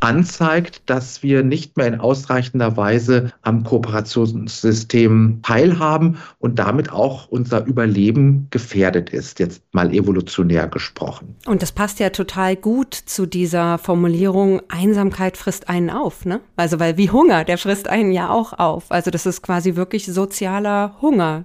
anzeigt, 0.00 0.82
dass 0.86 1.22
wir 1.22 1.42
nicht 1.42 1.76
mehr 1.76 1.86
in 1.86 2.00
ausreichender 2.00 2.76
Weise 2.76 3.32
am 3.42 3.64
Kooperationssystem 3.64 5.40
teilhaben 5.42 6.18
und 6.38 6.58
damit 6.58 6.92
auch 6.92 7.28
unser 7.28 7.64
Überleben 7.64 8.46
gefährdet 8.50 9.10
ist, 9.10 9.38
jetzt 9.38 9.62
mal 9.72 9.92
evolutionär 9.92 10.68
gesprochen. 10.68 11.36
Und 11.46 11.62
das 11.62 11.72
passt 11.72 11.98
ja 12.00 12.10
total 12.10 12.56
gut 12.56 12.94
zu 12.94 13.26
dieser 13.26 13.78
Formulierung, 13.78 14.62
Einsamkeit 14.68 15.36
frisst 15.36 15.68
einen 15.68 15.90
auf, 15.90 16.24
ne? 16.24 16.40
Also 16.56 16.78
weil 16.80 16.96
wie 16.96 17.10
Hunger, 17.10 17.44
der 17.44 17.58
frisst 17.58 17.88
einen 17.88 18.12
ja 18.12 18.30
auch 18.30 18.52
auf. 18.58 18.90
Also 18.90 19.10
das 19.10 19.26
ist 19.26 19.42
quasi 19.42 19.76
wirklich 19.76 20.06
sozialer 20.06 20.96
Hunger. 21.00 21.44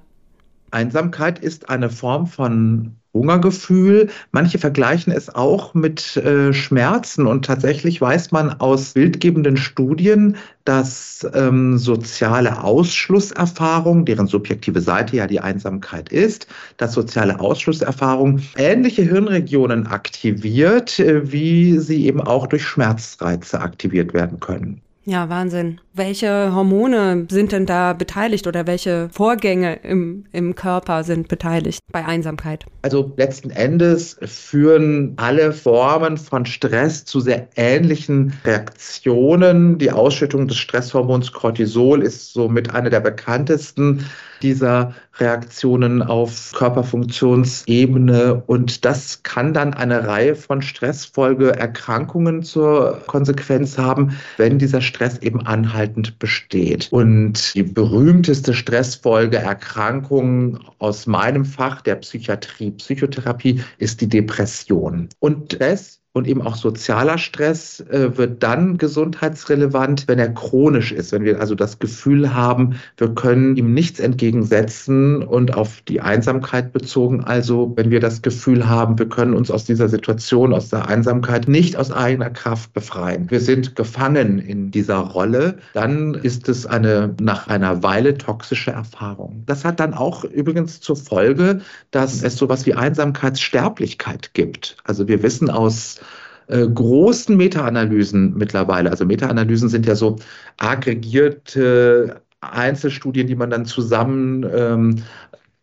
Einsamkeit 0.71 1.39
ist 1.39 1.69
eine 1.69 1.89
Form 1.89 2.27
von 2.27 2.95
Hungergefühl. 3.13 4.09
Manche 4.31 4.57
vergleichen 4.57 5.13
es 5.13 5.33
auch 5.33 5.73
mit 5.73 6.17
äh, 6.17 6.53
Schmerzen 6.53 7.27
und 7.27 7.45
tatsächlich 7.45 8.01
weiß 8.01 8.31
man 8.31 8.59
aus 8.59 8.93
bildgebenden 8.93 9.57
Studien, 9.57 10.37
dass 10.65 11.27
ähm, 11.33 11.77
soziale 11.77 12.63
Ausschlusserfahrung, 12.63 14.05
deren 14.05 14.27
subjektive 14.27 14.81
Seite 14.81 15.17
ja 15.17 15.27
die 15.27 15.39
Einsamkeit 15.39 16.09
ist, 16.09 16.47
dass 16.77 16.93
soziale 16.93 17.39
Ausschlusserfahrung 17.39 18.41
ähnliche 18.57 19.03
Hirnregionen 19.03 19.87
aktiviert, 19.87 20.99
äh, 20.99 21.31
wie 21.31 21.79
sie 21.79 22.05
eben 22.05 22.21
auch 22.21 22.47
durch 22.47 22.65
Schmerzreize 22.65 23.59
aktiviert 23.59 24.13
werden 24.13 24.39
können. 24.39 24.82
Ja, 25.05 25.27
Wahnsinn. 25.27 25.81
Welche 25.93 26.55
Hormone 26.55 27.27
sind 27.29 27.51
denn 27.51 27.65
da 27.65 27.91
beteiligt 27.91 28.47
oder 28.47 28.65
welche 28.67 29.09
Vorgänge 29.11 29.75
im, 29.83 30.25
im 30.31 30.55
Körper 30.55 31.03
sind 31.03 31.27
beteiligt 31.27 31.81
bei 31.91 32.05
Einsamkeit? 32.05 32.65
Also 32.83 33.11
letzten 33.17 33.49
Endes 33.49 34.17
führen 34.21 35.13
alle 35.17 35.51
Formen 35.51 36.15
von 36.17 36.45
Stress 36.45 37.03
zu 37.03 37.19
sehr 37.19 37.49
ähnlichen 37.57 38.33
Reaktionen. 38.45 39.77
Die 39.77 39.91
Ausschüttung 39.91 40.47
des 40.47 40.57
Stresshormons 40.57 41.33
Cortisol 41.33 42.01
ist 42.01 42.31
somit 42.31 42.73
eine 42.73 42.89
der 42.89 43.01
bekanntesten 43.01 44.05
dieser 44.43 44.93
Reaktionen 45.17 46.01
auf 46.01 46.51
Körperfunktionsebene. 46.53 48.43
Und 48.45 48.85
das 48.85 49.23
kann 49.23 49.53
dann 49.53 49.73
eine 49.73 50.07
Reihe 50.07 50.35
von 50.35 50.61
Stressfolgeerkrankungen 50.61 52.43
zur 52.43 53.01
Konsequenz 53.07 53.77
haben, 53.77 54.17
wenn 54.37 54.59
dieser 54.59 54.81
Stress 54.81 55.17
eben 55.19 55.45
anhaltend 55.45 56.19
besteht. 56.19 56.89
Und 56.91 57.55
die 57.55 57.63
berühmteste 57.63 58.53
Stressfolgeerkrankung 58.53 60.59
aus 60.79 61.07
meinem 61.07 61.45
Fach 61.45 61.81
der 61.81 61.95
Psychiatrie, 61.95 62.71
Psychotherapie, 62.71 63.63
ist 63.77 64.01
die 64.01 64.09
Depression. 64.09 65.07
Und 65.19 65.53
Stress 65.53 66.02
und 66.13 66.27
eben 66.27 66.43
auch 66.43 66.55
sozialer 66.55 67.17
Stress 67.17 67.79
äh, 67.79 68.15
wird 68.17 68.43
dann 68.43 68.77
gesundheitsrelevant, 68.77 70.07
wenn 70.07 70.19
er 70.19 70.29
chronisch 70.29 70.91
ist, 70.91 71.11
wenn 71.11 71.23
wir 71.23 71.39
also 71.39 71.55
das 71.55 71.79
Gefühl 71.79 72.35
haben, 72.35 72.75
wir 72.97 73.09
können 73.15 73.57
ihm 73.57 73.73
nichts 73.73 73.99
entgegensetzen 73.99 75.23
und 75.23 75.55
auf 75.55 75.81
die 75.81 76.01
Einsamkeit 76.01 76.71
bezogen, 76.71 77.23
also 77.23 77.73
wenn 77.75 77.89
wir 77.89 77.99
das 77.99 78.21
Gefühl 78.21 78.69
haben, 78.69 78.99
wir 78.99 79.09
können 79.09 79.33
uns 79.33 79.49
aus 79.49 79.65
dieser 79.65 79.89
Situation, 79.89 80.53
aus 80.53 80.69
der 80.69 80.87
Einsamkeit 80.87 81.47
nicht 81.47 81.77
aus 81.77 81.91
eigener 81.91 82.29
Kraft 82.29 82.73
befreien. 82.73 83.31
Wir 83.31 83.41
sind 83.41 83.75
gefangen 83.75 84.37
in 84.37 84.69
dieser 84.69 84.97
Rolle, 84.97 85.57
dann 85.73 86.13
ist 86.13 86.47
es 86.47 86.67
eine 86.67 87.15
nach 87.21 87.47
einer 87.47 87.81
Weile 87.81 88.19
toxische 88.19 88.69
Erfahrung. 88.69 89.43
Das 89.47 89.65
hat 89.65 89.79
dann 89.79 89.95
auch 89.95 90.23
übrigens 90.23 90.79
zur 90.79 90.95
Folge, 90.95 91.61
dass 91.89 92.21
es 92.21 92.35
sowas 92.35 92.67
wie 92.67 92.75
Einsamkeitssterblichkeit 92.75 94.35
gibt. 94.35 94.77
Also 94.83 95.07
wir 95.07 95.23
wissen 95.23 95.49
aus 95.49 96.01
äh, 96.47 96.67
großen 96.67 97.35
Meta-Analysen 97.37 98.33
mittlerweile. 98.35 98.89
Also 98.89 99.05
Meta-Analysen 99.05 99.69
sind 99.69 99.85
ja 99.85 99.95
so 99.95 100.17
aggregierte 100.57 102.21
Einzelstudien, 102.41 103.27
die 103.27 103.35
man 103.35 103.49
dann 103.49 103.65
zusammen 103.65 104.45
ähm, 104.53 104.95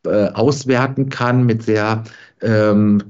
äh, 0.05 0.29
auswerten 0.29 1.09
kann 1.09 1.45
mit 1.45 1.63
sehr 1.63 2.05
ähm, 2.41 3.03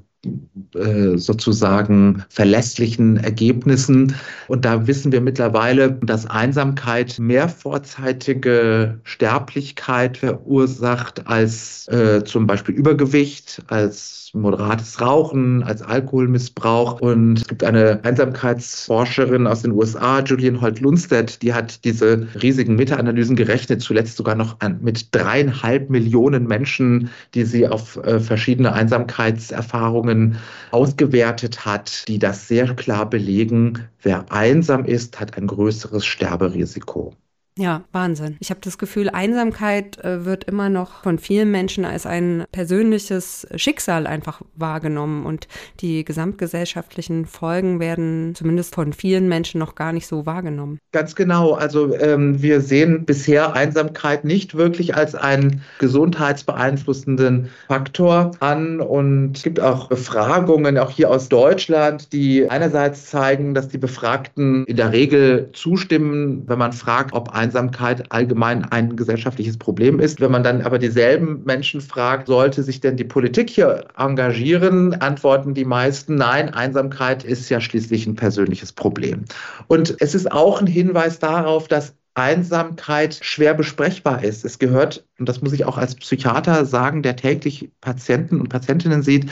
äh, 0.75 1.17
sozusagen 1.17 2.25
verlässlichen 2.29 3.17
Ergebnissen. 3.17 4.15
Und 4.49 4.65
da 4.67 4.87
wissen 4.87 5.13
wir 5.13 5.21
mittlerweile, 5.23 5.93
dass 5.93 6.27
Einsamkeit 6.27 7.19
mehr 7.19 7.49
vorzeitige 7.49 9.01
Sterblichkeit 9.05 10.19
verursacht 10.19 11.27
als 11.27 11.89
äh, 11.89 12.23
zum 12.25 12.47
Beispiel 12.47 12.75
Übergewicht, 12.75 13.63
als 13.69 14.20
moderates 14.35 15.01
Rauchen, 15.01 15.63
als 15.63 15.83
Alkoholmissbrauch. 15.83 17.01
Und 17.01 17.39
es 17.39 17.49
gibt 17.49 17.65
eine 17.65 18.01
Einsamkeitsforscherin 18.05 19.47
aus 19.47 19.63
den 19.63 19.73
USA, 19.73 20.21
Julian 20.21 20.61
Holt-Lundstedt, 20.61 21.43
die 21.43 21.53
hat 21.55 21.85
diese 21.85 22.29
riesigen 22.41 22.77
Meta-Analysen 22.77 23.37
gerechnet, 23.37 23.83
zuletzt 23.83 24.17
sogar 24.17 24.35
noch 24.35 24.57
mit 24.81 25.15
dreieinhalb 25.15 25.91
Millionen 25.91 26.47
Menschen, 26.47 27.11
die 27.35 27.45
sie 27.45 27.67
auf 27.67 27.97
äh, 27.97 28.21
verschiedene 28.21 28.73
Einsamkeitserfahrungen 28.73 30.37
ausgewertet 30.71 31.65
hat, 31.65 32.07
die 32.09 32.19
das 32.19 32.49
sehr 32.49 32.75
klar 32.75 33.09
belegen, 33.09 33.89
wer 34.03 34.31
einsam 34.31 34.85
ist, 34.85 35.21
hat 35.21 35.37
ein 35.37 35.47
größeres 35.47 36.05
Sterberisiko. 36.05 37.15
Ja, 37.61 37.83
Wahnsinn. 37.93 38.39
Ich 38.41 38.49
habe 38.49 38.61
das 38.63 38.79
Gefühl, 38.79 39.11
Einsamkeit 39.11 40.03
äh, 40.03 40.25
wird 40.25 40.45
immer 40.45 40.71
noch 40.71 41.03
von 41.03 41.19
vielen 41.19 41.51
Menschen 41.51 41.85
als 41.85 42.07
ein 42.07 42.45
persönliches 42.53 43.47
Schicksal 43.55 44.07
einfach 44.07 44.41
wahrgenommen 44.57 45.27
und 45.27 45.47
die 45.81 46.07
gesamtgesellschaftlichen 46.07 47.27
Folgen 47.27 47.79
werden 47.79 48.35
zumindest 48.35 48.75
von 48.75 48.95
vielen 48.95 49.29
Menschen 49.29 49.59
noch 49.59 49.75
gar 49.75 49.93
nicht 49.93 50.07
so 50.07 50.25
wahrgenommen. 50.25 50.79
Ganz 50.93 51.15
genau. 51.15 51.53
Also 51.53 51.95
ähm, 51.97 52.41
wir 52.41 52.63
sehen 52.63 53.05
bisher 53.05 53.53
Einsamkeit 53.53 54.25
nicht 54.25 54.55
wirklich 54.55 54.95
als 54.95 55.15
einen 55.15 55.61
gesundheitsbeeinflussenden 55.81 57.51
Faktor 57.69 58.31
an 58.41 58.81
und 58.81 59.37
es 59.37 59.43
gibt 59.43 59.61
auch 59.61 59.89
Befragungen, 59.89 60.79
auch 60.79 60.91
hier 60.91 61.11
aus 61.11 61.29
Deutschland, 61.29 62.15
die 62.15 62.49
einerseits 62.49 63.11
zeigen, 63.11 63.53
dass 63.53 63.69
die 63.69 63.77
Befragten 63.77 64.65
in 64.65 64.77
der 64.77 64.93
Regel 64.93 65.51
zustimmen, 65.53 66.45
wenn 66.47 66.59
man 66.59 66.73
fragt, 66.73 67.13
ob 67.13 67.29
Einsamkeit 67.29 67.50
allgemein 67.55 68.65
ein 68.65 68.97
gesellschaftliches 68.97 69.59
Problem 69.59 70.01
ist. 70.01 70.21
Wenn 70.21 70.31
man 70.31 70.43
dann 70.43 70.63
aber 70.63 70.79
dieselben 70.79 71.43
Menschen 71.45 71.81
fragt, 71.81 72.27
sollte 72.27 72.63
sich 72.63 72.81
denn 72.81 72.97
die 72.97 73.05
Politik 73.05 73.51
hier 73.51 73.85
engagieren, 73.97 74.95
antworten 75.01 75.55
die 75.55 75.65
meisten, 75.65 76.17
nein, 76.17 76.53
Einsamkeit 76.53 77.25
ist 77.25 77.49
ja 77.49 77.61
schließlich 77.61 78.07
ein 78.07 78.15
persönliches 78.15 78.73
Problem. 78.73 79.25
Und 79.69 79.97
es 80.01 80.15
ist 80.15 80.31
auch 80.31 80.61
ein 80.61 80.67
Hinweis 80.67 81.19
darauf, 81.19 81.69
dass 81.69 81.95
Einsamkeit 82.15 83.19
schwer 83.23 83.55
besprechbar 83.55 84.25
ist. 84.25 84.45
Es 84.45 84.59
gehört, 84.59 85.07
und 85.19 85.29
das 85.29 85.43
muss 85.43 85.53
ich 85.53 85.65
auch 85.65 85.79
als 85.79 85.95
Psychiater 85.95 86.65
sagen, 86.65 87.03
der 87.03 87.17
täglich 87.17 87.71
Patienten 87.81 88.41
und 88.41 88.49
Patientinnen 88.49 89.03
sieht, 89.03 89.31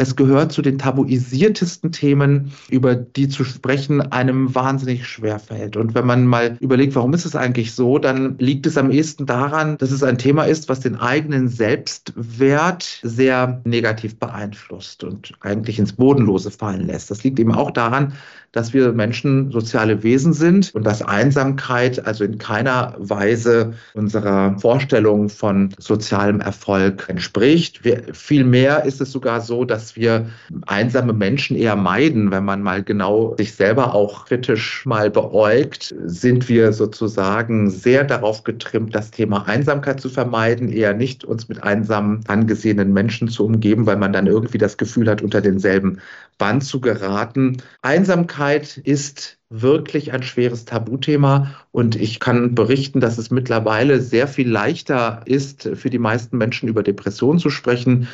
es 0.00 0.16
gehört 0.16 0.50
zu 0.50 0.62
den 0.62 0.78
tabuisiertesten 0.78 1.92
Themen, 1.92 2.52
über 2.70 2.94
die 2.94 3.28
zu 3.28 3.44
sprechen 3.44 4.00
einem 4.00 4.54
wahnsinnig 4.54 5.06
schwer 5.06 5.38
fällt. 5.38 5.76
Und 5.76 5.94
wenn 5.94 6.06
man 6.06 6.26
mal 6.26 6.56
überlegt, 6.60 6.94
warum 6.94 7.12
ist 7.12 7.26
es 7.26 7.36
eigentlich 7.36 7.74
so, 7.74 7.98
dann 7.98 8.38
liegt 8.38 8.64
es 8.64 8.78
am 8.78 8.90
ehesten 8.90 9.26
daran, 9.26 9.76
dass 9.76 9.90
es 9.90 10.02
ein 10.02 10.16
Thema 10.16 10.44
ist, 10.44 10.70
was 10.70 10.80
den 10.80 10.96
eigenen 10.96 11.48
Selbstwert 11.48 13.00
sehr 13.02 13.60
negativ 13.64 14.18
beeinflusst 14.18 15.04
und 15.04 15.34
eigentlich 15.40 15.78
ins 15.78 15.92
Bodenlose 15.92 16.50
fallen 16.50 16.86
lässt. 16.86 17.10
Das 17.10 17.22
liegt 17.22 17.38
eben 17.38 17.52
auch 17.54 17.70
daran, 17.70 18.14
dass 18.52 18.72
wir 18.72 18.92
Menschen 18.92 19.52
soziale 19.52 20.02
Wesen 20.02 20.32
sind 20.32 20.74
und 20.74 20.84
dass 20.84 21.02
Einsamkeit 21.02 22.04
also 22.04 22.24
in 22.24 22.38
keiner 22.38 22.94
Weise 22.98 23.74
unserer 23.94 24.58
Vorstellung 24.58 25.28
von 25.28 25.72
sozialem 25.78 26.40
Erfolg 26.40 27.06
entspricht. 27.08 27.84
Wir, 27.84 28.02
vielmehr 28.12 28.84
ist 28.84 29.00
es 29.00 29.12
sogar 29.12 29.40
so, 29.40 29.64
dass 29.64 29.89
wir 29.96 30.30
einsame 30.66 31.12
Menschen 31.12 31.56
eher 31.56 31.76
meiden, 31.76 32.30
wenn 32.30 32.44
man 32.44 32.62
mal 32.62 32.82
genau 32.82 33.34
sich 33.36 33.54
selber 33.54 33.94
auch 33.94 34.26
kritisch 34.26 34.84
mal 34.86 35.10
beäugt, 35.10 35.94
sind 36.04 36.48
wir 36.48 36.72
sozusagen 36.72 37.70
sehr 37.70 38.04
darauf 38.04 38.44
getrimmt, 38.44 38.94
das 38.94 39.10
Thema 39.10 39.46
Einsamkeit 39.46 40.00
zu 40.00 40.08
vermeiden, 40.08 40.70
eher 40.70 40.94
nicht 40.94 41.24
uns 41.24 41.48
mit 41.48 41.62
einsamen 41.62 42.20
angesehenen 42.26 42.92
Menschen 42.92 43.28
zu 43.28 43.44
umgeben, 43.44 43.86
weil 43.86 43.96
man 43.96 44.12
dann 44.12 44.26
irgendwie 44.26 44.58
das 44.58 44.76
Gefühl 44.76 45.08
hat, 45.08 45.22
unter 45.22 45.40
denselben 45.40 45.98
Band 46.38 46.64
zu 46.64 46.80
geraten. 46.80 47.58
Einsamkeit 47.82 48.78
ist 48.78 49.38
wirklich 49.50 50.12
ein 50.12 50.22
schweres 50.22 50.64
Tabuthema 50.64 51.54
und 51.72 51.96
ich 51.96 52.20
kann 52.20 52.54
berichten, 52.54 53.00
dass 53.00 53.18
es 53.18 53.30
mittlerweile 53.30 54.00
sehr 54.00 54.28
viel 54.28 54.48
leichter 54.48 55.22
ist, 55.24 55.68
für 55.74 55.90
die 55.90 55.98
meisten 55.98 56.38
Menschen 56.38 56.68
über 56.68 56.82
Depressionen 56.82 57.40
zu 57.40 57.50
sprechen, 57.50 58.08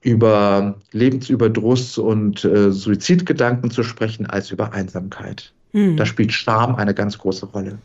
über 0.00 0.76
Lebensüberdruss 0.92 1.98
und 1.98 2.44
äh, 2.44 2.70
Suizidgedanken 2.70 3.70
zu 3.70 3.82
sprechen, 3.82 4.26
als 4.26 4.50
über 4.50 4.72
Einsamkeit. 4.72 5.52
Hm. 5.72 5.96
Da 5.96 6.06
spielt 6.06 6.32
Scham 6.32 6.76
eine 6.76 6.94
ganz 6.94 7.18
große 7.18 7.46
Rolle. 7.46 7.78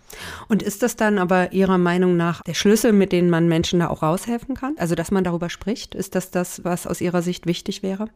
Und 0.48 0.64
ist 0.64 0.84
das 0.84 0.96
dann 0.96 1.18
aber 1.18 1.52
Ihrer 1.52 1.78
Meinung 1.78 2.16
nach 2.16 2.42
der 2.44 2.54
Schlüssel, 2.54 2.94
mit 2.94 3.12
dem 3.12 3.30
man 3.30 3.48
Menschen 3.48 3.80
da 3.80 3.88
auch 3.90 4.04
raushelfen 4.04 4.56
kann? 4.56 4.76
Also, 4.78 4.96
dass 4.96 5.12
man 5.12 5.24
darüber 5.24 5.50
spricht? 5.50 5.96
Ist 5.96 6.16
das 6.16 6.32
das, 6.32 6.64
was 6.64 6.88
aus 6.88 7.02
Ihrer 7.02 7.22
Sicht 7.22 7.46
wichtig 7.46 7.84
wäre? 7.84 8.08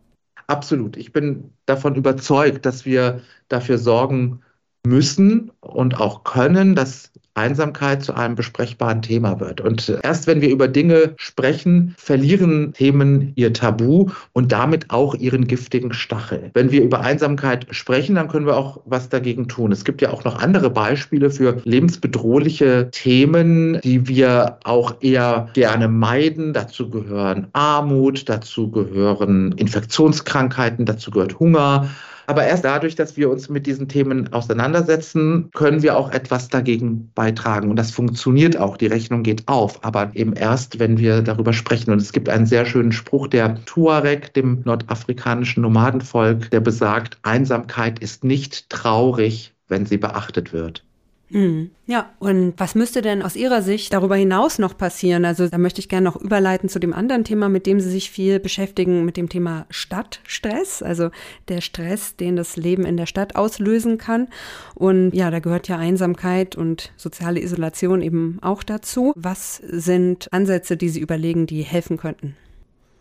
Absolut. 0.48 0.96
Ich 0.96 1.12
bin 1.12 1.52
davon 1.66 1.96
überzeugt, 1.96 2.66
dass 2.66 2.86
wir 2.86 3.22
dafür 3.50 3.78
sorgen 3.78 4.42
müssen 4.88 5.52
und 5.62 6.00
auch 6.00 6.24
können, 6.24 6.76
dass 6.76 7.12
Einsamkeit 7.38 8.04
zu 8.04 8.14
einem 8.16 8.36
besprechbaren 8.36 9.02
Thema 9.02 9.40
wird. 9.40 9.62
Und 9.62 10.00
erst 10.04 10.28
wenn 10.28 10.42
wir 10.42 10.50
über 10.50 10.68
Dinge 10.68 11.14
sprechen, 11.18 11.94
verlieren 11.98 12.74
Themen 12.74 13.32
ihr 13.36 13.54
Tabu 13.54 14.08
und 14.34 14.52
damit 14.52 14.90
auch 14.90 15.14
ihren 15.16 15.48
giftigen 15.48 15.94
Stachel. 15.94 16.50
Wenn 16.54 16.72
wir 16.72 16.82
über 16.82 17.02
Einsamkeit 17.02 17.68
sprechen, 17.72 18.16
dann 18.16 18.28
können 18.28 18.48
wir 18.48 18.58
auch 18.58 18.82
was 18.86 19.10
dagegen 19.10 19.48
tun. 19.48 19.72
Es 19.72 19.86
gibt 19.86 20.02
ja 20.02 20.10
auch 20.12 20.24
noch 20.24 20.42
andere 20.42 20.70
Beispiele 20.70 21.30
für 21.30 21.62
lebensbedrohliche 21.64 22.90
Themen, 22.92 23.80
die 23.82 24.08
wir 24.08 24.58
auch 24.64 24.96
eher 25.02 25.50
gerne 25.54 25.88
meiden. 25.88 26.54
Dazu 26.54 26.90
gehören 26.90 27.48
Armut, 27.54 28.28
dazu 28.28 28.72
gehören 28.72 29.52
Infektionskrankheiten, 29.54 30.86
dazu 30.86 31.12
gehört 31.12 31.40
Hunger. 31.40 31.88
Aber 32.30 32.46
erst 32.46 32.66
dadurch, 32.66 32.96
dass 32.96 33.16
wir 33.16 33.30
uns 33.30 33.48
mit 33.48 33.66
diesen 33.66 33.88
Themen 33.88 34.34
auseinandersetzen, 34.34 35.50
können 35.54 35.82
wir 35.82 35.98
auch 35.98 36.12
etwas 36.12 36.50
dagegen 36.50 37.10
beitragen. 37.16 37.70
Und 37.70 37.78
das 37.78 37.92
funktioniert 37.92 38.58
auch. 38.58 38.76
Die 38.76 38.88
Rechnung 38.88 39.24
geht 39.24 39.48
auf. 39.48 39.84
Aber 39.86 40.12
eben 40.14 40.34
erst, 40.34 40.78
wenn 40.78 40.98
wir 40.98 41.22
darüber 41.22 41.54
sprechen. 41.54 41.92
Und 41.92 42.02
es 42.02 42.12
gibt 42.12 42.28
einen 42.28 42.46
sehr 42.46 42.66
schönen 42.66 42.92
Spruch 42.92 43.28
der 43.28 43.64
Tuareg, 43.64 44.34
dem 44.34 44.62
nordafrikanischen 44.66 45.64
Nomadenvolk, 45.64 46.52
der 46.52 46.60
besagt, 46.60 47.18
Einsamkeit 47.24 48.00
ist 48.00 48.26
nicht 48.26 48.70
traurig, 48.70 49.54
wenn 49.70 49.86
sie 49.86 49.98
beachtet 49.98 50.52
wird. 50.52 50.87
Hm. 51.30 51.72
Ja, 51.86 52.12
und 52.20 52.54
was 52.58 52.76
müsste 52.76 53.02
denn 53.02 53.22
aus 53.22 53.36
Ihrer 53.36 53.62
Sicht 53.62 53.94
darüber 53.94 54.16
hinaus 54.16 54.60
noch 54.60 54.78
passieren? 54.78 55.26
Also 55.26 55.48
da 55.48 55.58
möchte 55.58 55.80
ich 55.80 55.90
gerne 55.90 56.06
noch 56.06 56.16
überleiten 56.16 56.70
zu 56.70 56.80
dem 56.80 56.94
anderen 56.94 57.26
Thema, 57.26 57.50
mit 57.50 57.66
dem 57.66 57.80
Sie 57.80 57.90
sich 57.90 58.10
viel 58.10 58.40
beschäftigen, 58.40 59.04
mit 59.04 59.18
dem 59.18 59.28
Thema 59.28 59.66
Stadtstress, 59.70 60.82
also 60.82 61.10
der 61.50 61.62
Stress, 61.62 62.16
den 62.16 62.36
das 62.36 62.56
Leben 62.56 62.86
in 62.86 62.98
der 62.98 63.06
Stadt 63.06 63.36
auslösen 63.36 63.98
kann. 63.98 64.28
Und 64.74 65.12
ja, 65.12 65.30
da 65.30 65.40
gehört 65.40 65.68
ja 65.68 65.78
Einsamkeit 65.78 66.56
und 66.56 66.92
soziale 66.96 67.42
Isolation 67.42 68.02
eben 68.02 68.40
auch 68.42 68.64
dazu. 68.64 69.14
Was 69.16 69.58
sind 69.58 70.32
Ansätze, 70.32 70.78
die 70.78 70.90
Sie 70.90 71.02
überlegen, 71.02 71.46
die 71.46 71.62
helfen 71.64 71.98
könnten? 71.98 72.36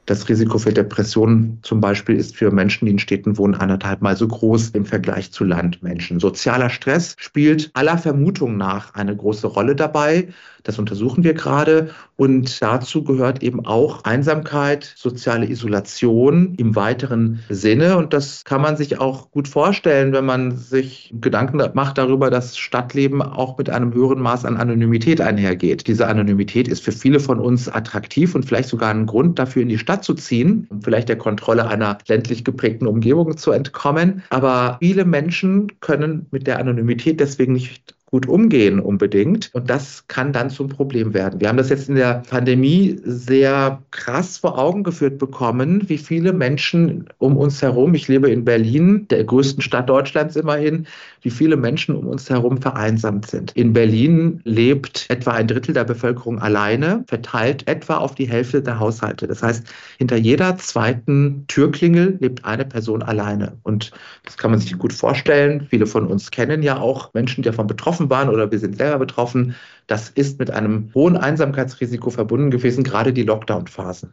Das 0.07 0.29
Risiko 0.29 0.59
für 0.59 0.73
Depressionen 0.73 1.59
zum 1.63 1.81
Beispiel 1.81 2.15
ist 2.15 2.37
für 2.37 2.53
Menschen, 2.53 2.87
die 2.87 2.93
in 2.93 3.01
Städten 3.01 3.37
wohnen, 3.39 3.57
anderthalb 3.57 4.03
Mal 4.03 4.17
so 4.17 4.29
groß 4.29 4.71
im 4.71 4.85
Vergleich 4.85 5.33
zu 5.33 5.43
Landmenschen. 5.43 6.21
Sozialer 6.21 6.71
Stress 6.71 7.17
spielt 7.19 7.71
aller 7.75 7.99
Vermutung 7.99 8.57
nach 8.57 8.95
eine 8.95 9.17
große 9.17 9.49
Rolle 9.49 9.75
dabei. 9.75 10.29
Das 10.67 10.81
untersuchen 10.81 11.23
wir 11.23 11.33
gerade. 11.33 11.91
Und 12.17 12.61
dazu 12.61 13.05
gehört 13.05 13.41
eben 13.43 13.65
auch 13.65 14.03
Einsamkeit, 14.05 14.93
soziale 14.97 15.49
Isolation 15.49 16.55
im 16.57 16.75
weiteren 16.75 17.39
Sinne. 17.49 17.97
Und 17.97 18.13
das 18.13 18.45
kann 18.45 18.63
man 18.63 18.77
sich 18.77 18.99
auch 18.99 19.31
gut 19.31 19.47
vorstellen, 19.47 20.13
wenn 20.13 20.27
man 20.27 20.57
sich 20.57 21.15
Gedanken 21.21 21.63
macht 21.75 21.99
darüber, 21.99 22.31
dass 22.31 22.59
Stadtleben 22.59 23.23
auch 23.23 23.57
mit 23.59 23.71
einem 23.71 23.95
höheren 23.95 24.21
Maß 24.21 24.45
an 24.45 24.57
Anonymität 24.57 25.21
einhergeht. 25.21 25.87
Diese 25.87 26.09
Anonymität 26.09 26.67
ist 26.67 26.83
für 26.83 26.93
viele 26.93 27.21
von 27.21 27.39
uns 27.39 27.69
attraktiv 27.69 28.35
und 28.35 28.45
vielleicht 28.45 28.69
sogar 28.69 28.91
ein 28.91 29.07
Grund 29.07 29.39
dafür, 29.39 29.63
in 29.63 29.69
die 29.69 29.79
Stadt 29.79 30.03
zu 30.03 30.15
ziehen, 30.15 30.67
um 30.71 30.83
vielleicht 30.83 31.09
der 31.09 31.19
Kontrolle 31.19 31.69
einer 31.69 31.99
ländlich 32.09 32.45
geprägten 32.45 32.89
Umgebung 32.89 33.37
zu 33.37 33.53
entkommen. 33.53 34.25
Aber 34.31 34.79
viele 34.81 35.05
Menschen 35.05 35.79
können 35.79 36.27
mit 36.33 36.49
der 36.49 36.59
Anonymität 36.59 37.21
deswegen 37.21 37.53
nicht 37.53 37.96
gut 38.17 38.29
umgehen 38.29 38.81
unbedingt. 38.81 39.51
Und 39.53 39.69
das 39.69 40.09
kann 40.09 40.33
dann 40.33 40.49
zum 40.49 40.69
Problem 40.69 41.13
werden. 41.13 41.39
Wir 41.39 41.51
haben 41.51 41.59
das 41.59 41.69
jetzt 41.69 41.91
in 41.91 41.97
der 41.97 42.23
Pandemie 42.31 42.99
sehr 43.05 43.83
krass 43.91 44.39
vor 44.39 44.59
Augen 44.59 44.85
geführt 44.85 45.19
bekommen, 45.19 45.87
wie 45.91 45.99
viele 45.99 46.33
Menschen 46.33 47.11
um 47.19 47.37
uns 47.37 47.61
herum, 47.61 47.93
ich 47.93 48.09
lebe 48.09 48.31
in 48.31 48.43
Berlin, 48.47 49.07
der 49.11 49.23
größten 49.23 49.63
Stadt 49.63 49.91
Deutschlands 49.91 50.35
immerhin, 50.35 50.87
wie 51.21 51.31
viele 51.31 51.59
Menschen 51.59 51.95
um 51.95 52.07
uns 52.07 52.31
herum 52.31 52.63
vereinsamt 52.63 53.27
sind. 53.27 53.53
In 53.55 53.75
Berlin 53.75 54.41
lebt 54.45 55.07
etwa 55.11 55.33
ein 55.33 55.47
Drittel 55.47 55.75
der 55.75 55.85
Bevölkerung 55.85 56.39
alleine, 56.39 57.05
verteilt 57.09 57.69
etwa 57.69 57.97
auf 57.97 58.15
die 58.15 58.29
Hälfte 58.29 58.63
der 58.63 58.79
Haushalte. 58.79 59.27
Das 59.27 59.43
heißt, 59.43 59.67
hinter 59.99 60.17
jeder 60.17 60.57
zweiten 60.57 61.45
Türklingel 61.49 62.17
lebt 62.21 62.47
eine 62.47 62.65
Person 62.65 63.03
alleine. 63.03 63.59
Und 63.63 63.91
das 64.25 64.39
kann 64.39 64.53
man 64.53 64.61
sich 64.61 64.79
gut 64.79 64.95
vorstellen. 64.95 65.67
Viele 65.69 65.87
von 65.87 66.07
uns 66.07 66.31
kennen 66.31 66.63
ja 66.63 66.79
auch 66.79 67.13
Menschen, 67.13 67.43
die 67.43 67.51
davon 67.51 67.67
betroffen 67.67 68.06
betroffen 68.07 68.11
waren 68.11 68.29
oder 68.29 68.51
wir 68.51 68.59
sind 68.59 68.77
selber 68.77 68.99
betroffen. 68.99 69.55
Das 69.87 70.09
ist 70.11 70.39
mit 70.39 70.51
einem 70.51 70.91
hohen 70.95 71.17
Einsamkeitsrisiko 71.17 72.11
verbunden 72.11 72.51
gewesen, 72.51 72.85
gerade 72.85 73.13
die 73.13 73.23
Lockdown-Phasen. 73.23 74.13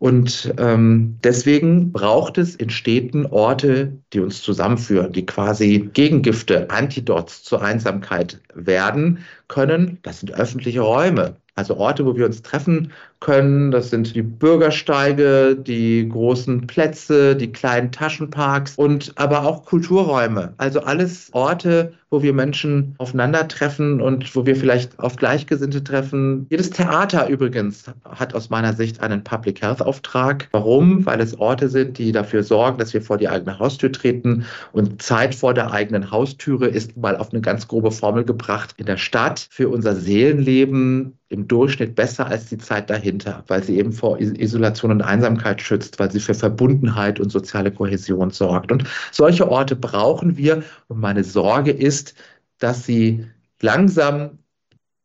Und 0.00 0.52
ähm, 0.58 1.18
deswegen 1.22 1.92
braucht 1.92 2.36
es 2.36 2.56
in 2.56 2.68
Städten 2.68 3.26
Orte, 3.26 3.92
die 4.12 4.20
uns 4.20 4.42
zusammenführen, 4.42 5.12
die 5.12 5.24
quasi 5.24 5.88
Gegengifte, 5.92 6.68
Antidots 6.68 7.44
zur 7.44 7.62
Einsamkeit 7.62 8.40
werden 8.54 9.18
können. 9.46 9.98
Das 10.02 10.20
sind 10.20 10.34
öffentliche 10.34 10.80
Räume. 10.80 11.36
Also 11.54 11.76
Orte, 11.76 12.04
wo 12.04 12.16
wir 12.16 12.26
uns 12.26 12.42
treffen 12.42 12.90
können. 13.24 13.70
Das 13.70 13.90
sind 13.90 14.14
die 14.14 14.22
Bürgersteige, 14.22 15.56
die 15.56 16.06
großen 16.08 16.66
Plätze, 16.66 17.34
die 17.34 17.50
kleinen 17.50 17.90
Taschenparks 17.90 18.76
und 18.76 19.12
aber 19.16 19.46
auch 19.46 19.64
Kulturräume. 19.64 20.52
Also 20.58 20.80
alles 20.80 21.30
Orte, 21.32 21.94
wo 22.10 22.22
wir 22.22 22.34
Menschen 22.34 22.94
aufeinandertreffen 22.98 24.00
und 24.00 24.36
wo 24.36 24.46
wir 24.46 24.54
vielleicht 24.54 25.00
auf 25.00 25.16
Gleichgesinnte 25.16 25.82
treffen. 25.82 26.46
Jedes 26.50 26.70
Theater 26.70 27.28
übrigens 27.28 27.86
hat 28.04 28.34
aus 28.34 28.50
meiner 28.50 28.72
Sicht 28.74 29.00
einen 29.00 29.24
Public 29.24 29.62
Health 29.62 29.82
Auftrag. 29.82 30.48
Warum? 30.52 31.04
Weil 31.06 31.20
es 31.20 31.38
Orte 31.38 31.68
sind, 31.68 31.98
die 31.98 32.12
dafür 32.12 32.42
sorgen, 32.42 32.78
dass 32.78 32.94
wir 32.94 33.02
vor 33.02 33.16
die 33.16 33.28
eigene 33.28 33.58
Haustür 33.58 33.90
treten 33.90 34.44
und 34.72 35.02
Zeit 35.02 35.34
vor 35.34 35.54
der 35.54 35.72
eigenen 35.72 36.10
Haustüre 36.10 36.68
ist 36.68 36.96
mal 36.96 37.16
auf 37.16 37.32
eine 37.32 37.40
ganz 37.40 37.66
grobe 37.66 37.90
Formel 37.90 38.24
gebracht 38.24 38.74
in 38.76 38.86
der 38.86 38.98
Stadt 38.98 39.48
für 39.50 39.68
unser 39.68 39.96
Seelenleben 39.96 41.18
im 41.34 41.48
Durchschnitt 41.48 41.96
besser 41.96 42.26
als 42.26 42.46
die 42.46 42.58
Zeit 42.58 42.90
dahinter, 43.18 43.44
weil 43.48 43.62
sie 43.62 43.78
eben 43.78 43.92
vor 43.92 44.18
Isolation 44.20 44.90
und 44.90 45.02
Einsamkeit 45.02 45.60
schützt, 45.60 45.98
weil 45.98 46.10
sie 46.10 46.20
für 46.20 46.34
Verbundenheit 46.34 47.20
und 47.20 47.30
soziale 47.30 47.70
Kohäsion 47.70 48.30
sorgt. 48.30 48.72
Und 48.72 48.84
solche 49.12 49.48
Orte 49.48 49.76
brauchen 49.76 50.36
wir. 50.36 50.62
Und 50.88 51.00
meine 51.00 51.24
Sorge 51.24 51.70
ist, 51.70 52.14
dass 52.58 52.84
sie 52.84 53.26
langsam 53.60 54.38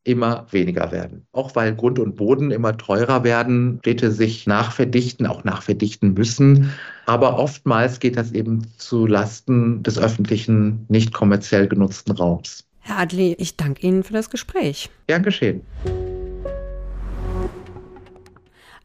immer 0.06 0.48
weniger 0.52 0.92
werden. 0.92 1.26
Auch 1.34 1.56
weil 1.56 1.76
Grund 1.76 2.00
und 2.00 2.16
Boden 2.16 2.52
immer 2.52 2.78
teurer 2.78 3.24
werden, 3.24 3.80
Städte 3.82 4.12
sich 4.12 4.48
nachverdichten, 4.48 5.28
auch 5.28 5.44
nachverdichten 5.44 6.14
müssen. 6.14 6.72
Aber 7.06 7.38
oftmals 7.38 8.00
geht 8.00 8.18
das 8.18 8.32
eben 8.32 8.66
zu 8.78 9.06
Lasten 9.06 9.84
des 9.84 10.00
öffentlichen, 10.00 10.86
nicht 10.88 11.14
kommerziell 11.14 11.68
genutzten 11.68 12.14
Raums. 12.14 12.66
Herr 12.80 13.00
Adli, 13.00 13.36
ich 13.38 13.56
danke 13.56 13.86
Ihnen 13.86 14.04
für 14.04 14.14
das 14.14 14.30
Gespräch. 14.30 14.90
Gern 15.08 15.22
geschehen. 15.22 15.62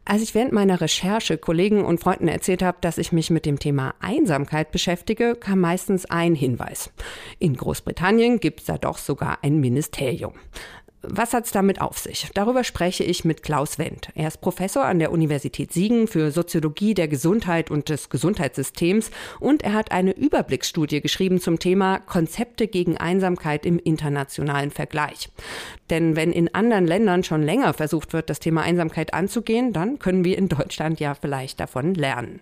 Als 0.06 0.22
ich 0.22 0.34
während 0.34 0.52
meiner 0.52 0.82
Recherche 0.82 1.38
Kollegen 1.38 1.82
und 1.82 1.98
Freunden 1.98 2.28
erzählt 2.28 2.62
habe, 2.62 2.76
dass 2.82 2.98
ich 2.98 3.12
mich 3.12 3.30
mit 3.30 3.46
dem 3.46 3.58
Thema 3.58 3.94
Einsamkeit 4.00 4.70
beschäftige, 4.70 5.34
kam 5.34 5.60
meistens 5.60 6.04
ein 6.04 6.34
Hinweis. 6.34 6.90
In 7.38 7.56
Großbritannien 7.56 8.38
gibt 8.38 8.60
es 8.60 8.66
da 8.66 8.76
doch 8.76 8.98
sogar 8.98 9.38
ein 9.42 9.60
Ministerium. 9.60 10.34
Was 11.08 11.32
hat 11.32 11.44
es 11.46 11.52
damit 11.52 11.80
auf 11.80 11.98
sich? 11.98 12.28
Darüber 12.34 12.64
spreche 12.64 13.04
ich 13.04 13.24
mit 13.24 13.42
Klaus 13.42 13.78
Wendt. 13.78 14.08
Er 14.14 14.28
ist 14.28 14.40
Professor 14.40 14.84
an 14.84 14.98
der 14.98 15.12
Universität 15.12 15.72
Siegen 15.72 16.06
für 16.06 16.30
Soziologie 16.30 16.94
der 16.94 17.08
Gesundheit 17.08 17.70
und 17.70 17.88
des 17.88 18.10
Gesundheitssystems 18.10 19.10
und 19.40 19.62
er 19.62 19.74
hat 19.74 19.92
eine 19.92 20.12
Überblicksstudie 20.12 21.00
geschrieben 21.00 21.40
zum 21.40 21.58
Thema 21.58 21.98
Konzepte 21.98 22.66
gegen 22.66 22.96
Einsamkeit 22.96 23.66
im 23.66 23.78
internationalen 23.78 24.70
Vergleich. 24.70 25.28
Denn 25.90 26.16
wenn 26.16 26.32
in 26.32 26.54
anderen 26.54 26.86
Ländern 26.86 27.24
schon 27.24 27.42
länger 27.42 27.74
versucht 27.74 28.12
wird, 28.12 28.30
das 28.30 28.40
Thema 28.40 28.62
Einsamkeit 28.62 29.14
anzugehen, 29.14 29.72
dann 29.72 29.98
können 29.98 30.24
wir 30.24 30.38
in 30.38 30.48
Deutschland 30.48 31.00
ja 31.00 31.14
vielleicht 31.14 31.60
davon 31.60 31.94
lernen. 31.94 32.40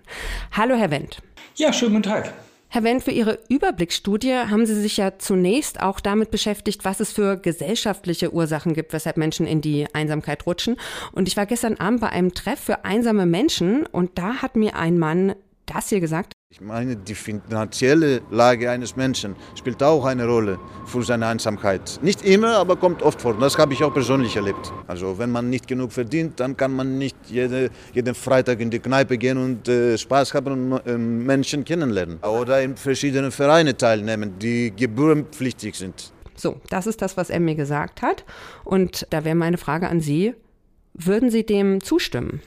Hallo, 0.53 0.75
Herr 0.75 0.90
Wendt. 0.90 1.22
Ja, 1.57 1.72
schönen 1.72 1.92
guten 1.94 2.05
Tag. 2.05 2.33
Herr 2.74 2.85
Wendt, 2.85 3.04
für 3.04 3.11
Ihre 3.11 3.38
Überblicksstudie 3.50 4.32
haben 4.32 4.64
Sie 4.64 4.80
sich 4.80 4.96
ja 4.96 5.18
zunächst 5.18 5.82
auch 5.82 6.00
damit 6.00 6.30
beschäftigt, 6.30 6.87
was 6.87 7.00
es 7.00 7.12
für 7.12 7.37
gesellschaftliche 7.37 8.32
Ursachen 8.32 8.72
gibt, 8.72 8.94
weshalb 8.94 9.18
Menschen 9.18 9.46
in 9.46 9.61
die 9.61 9.87
Einsamkeit 9.92 10.46
rutschen. 10.46 10.76
Und 11.12 11.28
ich 11.28 11.37
war 11.37 11.44
gestern 11.44 11.76
Abend 11.76 12.00
bei 12.00 12.08
einem 12.08 12.32
Treff 12.32 12.61
für 12.61 12.87
einsame 12.87 13.26
Menschen 13.26 13.85
und 13.85 14.16
da 14.16 14.37
hat 14.37 14.56
mir 14.56 14.74
ein 14.74 14.98
Mann 14.98 15.35
das 15.66 15.90
hier 15.90 16.00
gesagt. 16.00 16.32
Ich 16.53 16.61
meine, 16.61 16.97
die 16.97 17.15
finanzielle 17.15 18.21
Lage 18.31 18.71
eines 18.71 18.95
Menschen 18.95 19.37
spielt 19.55 19.83
auch 19.83 20.05
eine 20.05 20.27
Rolle 20.27 20.59
für 20.85 21.03
seine 21.03 21.27
Einsamkeit. 21.27 21.99
Nicht 22.03 22.23
immer, 22.27 22.59
aber 22.59 22.77
kommt 22.77 23.03
oft 23.03 23.23
vor. 23.23 23.33
Das 23.38 23.57
habe 23.57 23.73
ich 23.73 23.83
auch 23.83 23.95
persönlich 23.95 24.37
erlebt. 24.37 24.71
Also 24.87 25.19
wenn 25.19 25.31
man 25.31 25.49
nicht 25.49 25.67
genug 25.67 25.93
verdient, 25.93 26.38
dann 26.41 26.55
kann 26.55 26.77
man 26.77 26.99
nicht 26.99 27.17
jede, 27.31 27.71
jeden 27.95 28.15
Freitag 28.15 28.61
in 28.61 28.69
die 28.69 28.81
Kneipe 28.81 29.17
gehen 29.17 29.38
und 29.38 29.67
äh, 29.67 29.97
Spaß 29.97 30.35
haben 30.35 30.73
und 30.73 30.87
äh, 30.87 30.99
Menschen 30.99 31.65
kennenlernen. 31.65 32.19
Oder 32.19 32.61
in 32.61 32.77
verschiedenen 32.77 33.33
Vereinen 33.33 33.79
teilnehmen, 33.79 34.38
die 34.38 34.75
gebührenpflichtig 34.77 35.75
sind. 35.75 36.12
So, 36.37 36.61
das 36.69 36.87
ist 36.87 37.01
das, 37.01 37.17
was 37.17 37.31
er 37.31 37.41
mir 37.41 37.55
gesagt 37.55 38.03
hat. 38.03 38.27
Und 38.62 39.07
da 39.09 39.25
wäre 39.25 39.37
meine 39.37 39.57
Frage 39.57 39.88
an 39.88 40.01
Sie. 40.01 40.35
Würden 40.93 41.31
Sie 41.31 41.47
dem 41.47 41.83
zustimmen? 41.83 42.43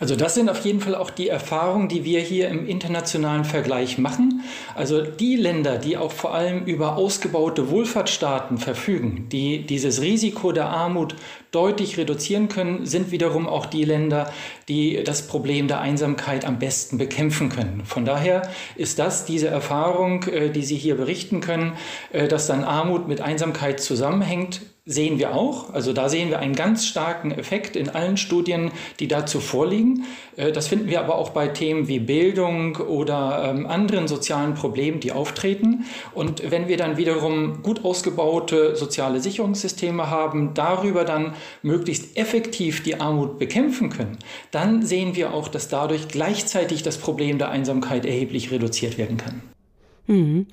Also 0.00 0.16
das 0.16 0.34
sind 0.34 0.48
auf 0.48 0.64
jeden 0.64 0.80
Fall 0.80 0.94
auch 0.94 1.10
die 1.10 1.28
Erfahrungen, 1.28 1.88
die 1.88 2.04
wir 2.04 2.20
hier 2.20 2.48
im 2.48 2.66
internationalen 2.66 3.44
Vergleich 3.44 3.98
machen. 3.98 4.42
Also 4.74 5.02
die 5.02 5.36
Länder, 5.36 5.76
die 5.76 5.98
auch 5.98 6.12
vor 6.12 6.34
allem 6.34 6.64
über 6.64 6.96
ausgebaute 6.96 7.70
Wohlfahrtsstaaten 7.70 8.56
verfügen, 8.56 9.28
die 9.30 9.66
dieses 9.66 10.00
Risiko 10.00 10.52
der 10.52 10.70
Armut 10.70 11.16
deutlich 11.50 11.98
reduzieren 11.98 12.48
können, 12.48 12.86
sind 12.86 13.10
wiederum 13.10 13.46
auch 13.46 13.66
die 13.66 13.84
Länder, 13.84 14.32
die 14.68 15.02
das 15.04 15.26
Problem 15.26 15.68
der 15.68 15.80
Einsamkeit 15.80 16.46
am 16.46 16.58
besten 16.58 16.96
bekämpfen 16.96 17.50
können. 17.50 17.82
Von 17.84 18.06
daher 18.06 18.48
ist 18.76 18.98
das 18.98 19.26
diese 19.26 19.48
Erfahrung, 19.48 20.22
äh, 20.24 20.48
die 20.48 20.62
Sie 20.62 20.76
hier 20.76 20.96
berichten 20.96 21.40
können, 21.40 21.74
äh, 22.12 22.26
dass 22.26 22.46
dann 22.46 22.64
Armut 22.64 23.06
mit 23.06 23.20
Einsamkeit 23.20 23.80
zusammenhängt, 23.80 24.62
sehen 24.86 25.18
wir 25.18 25.34
auch. 25.34 25.72
Also 25.72 25.92
da 25.92 26.08
sehen 26.08 26.30
wir 26.30 26.38
einen 26.38 26.54
ganz 26.54 26.86
starken 26.86 27.30
Effekt 27.30 27.76
in 27.76 27.88
allen 27.90 28.16
Studien, 28.16 28.72
die 28.98 29.08
dazu 29.08 29.40
vorliegen. 29.40 30.04
Äh, 30.36 30.52
das 30.52 30.68
finden 30.68 30.88
wir 30.88 31.00
aber 31.00 31.16
auch 31.16 31.30
bei 31.30 31.48
Themen 31.48 31.88
wie 31.88 32.00
Bildung 32.00 32.76
oder 32.76 33.50
ähm, 33.50 33.66
anderen 33.66 34.08
sozialen 34.08 34.54
Problemen, 34.54 35.00
die 35.00 35.12
auftreten. 35.12 35.84
Und 36.14 36.50
wenn 36.50 36.68
wir 36.68 36.76
dann 36.76 36.96
wiederum 36.96 37.62
gut 37.62 37.84
ausgebaute 37.84 38.76
soziale 38.76 39.20
Sicherungssysteme 39.20 40.10
haben, 40.10 40.54
darüber 40.54 41.04
dann 41.04 41.34
möglichst 41.62 42.16
effektiv 42.16 42.82
die 42.82 43.00
Armut 43.00 43.38
bekämpfen 43.38 43.90
können, 43.90 44.18
dann 44.50 44.82
sehen 44.82 45.14
wir 45.14 45.34
auch, 45.34 45.48
dass 45.48 45.68
dadurch 45.68 46.08
gleichzeitig 46.08 46.82
das 46.82 46.98
Problem 46.98 47.38
der 47.38 47.50
Einsamkeit 47.50 48.04
erheblich 48.04 48.50
reduziert 48.50 48.98
werden 48.98 49.16
kann. 49.16 49.42
Mhm. 50.06 50.46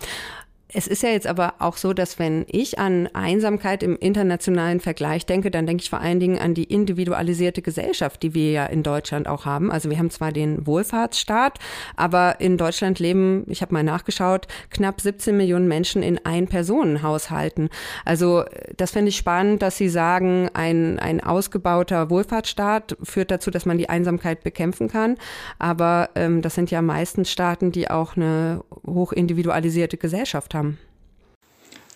Es 0.73 0.85
ist 0.85 1.01
ja 1.01 1.09
jetzt 1.09 1.27
aber 1.27 1.53
auch 1.59 1.77
so, 1.77 1.93
dass 1.93 2.19
wenn 2.19 2.45
ich 2.49 2.77
an 2.77 3.07
Einsamkeit 3.13 3.83
im 3.83 3.95
internationalen 3.95 4.81
Vergleich 4.81 5.25
denke, 5.25 5.49
dann 5.49 5.65
denke 5.65 5.81
ich 5.81 5.89
vor 5.89 6.01
allen 6.01 6.19
Dingen 6.19 6.37
an 6.39 6.55
die 6.55 6.65
individualisierte 6.65 7.61
Gesellschaft, 7.61 8.21
die 8.21 8.33
wir 8.33 8.51
ja 8.51 8.65
in 8.65 8.83
Deutschland 8.83 9.29
auch 9.29 9.45
haben. 9.45 9.71
Also 9.71 9.89
wir 9.89 9.97
haben 9.97 10.09
zwar 10.09 10.33
den 10.33 10.67
Wohlfahrtsstaat, 10.67 11.59
aber 11.95 12.41
in 12.41 12.57
Deutschland 12.57 12.99
leben, 12.99 13.45
ich 13.47 13.61
habe 13.61 13.73
mal 13.73 13.83
nachgeschaut, 13.83 14.47
knapp 14.69 14.99
17 14.99 15.37
Millionen 15.37 15.69
Menschen 15.69 16.03
in 16.03 16.19
Ein-Personen-Haushalten. 16.25 17.69
Also 18.03 18.43
das 18.75 18.91
finde 18.91 19.09
ich 19.09 19.15
spannend, 19.15 19.61
dass 19.61 19.77
Sie 19.77 19.87
sagen, 19.87 20.49
ein, 20.53 20.99
ein 20.99 21.21
ausgebauter 21.21 22.09
Wohlfahrtsstaat 22.09 22.97
führt 23.03 23.31
dazu, 23.31 23.51
dass 23.51 23.65
man 23.65 23.77
die 23.77 23.87
Einsamkeit 23.87 24.43
bekämpfen 24.43 24.89
kann. 24.89 25.15
Aber 25.59 26.09
ähm, 26.15 26.41
das 26.41 26.55
sind 26.55 26.71
ja 26.71 26.81
meistens 26.81 27.31
Staaten, 27.31 27.71
die 27.71 27.89
auch 27.89 28.17
eine 28.17 28.65
hoch 28.85 29.13
individualisierte 29.13 29.95
Gesellschaft 29.95 30.53
haben. 30.53 30.66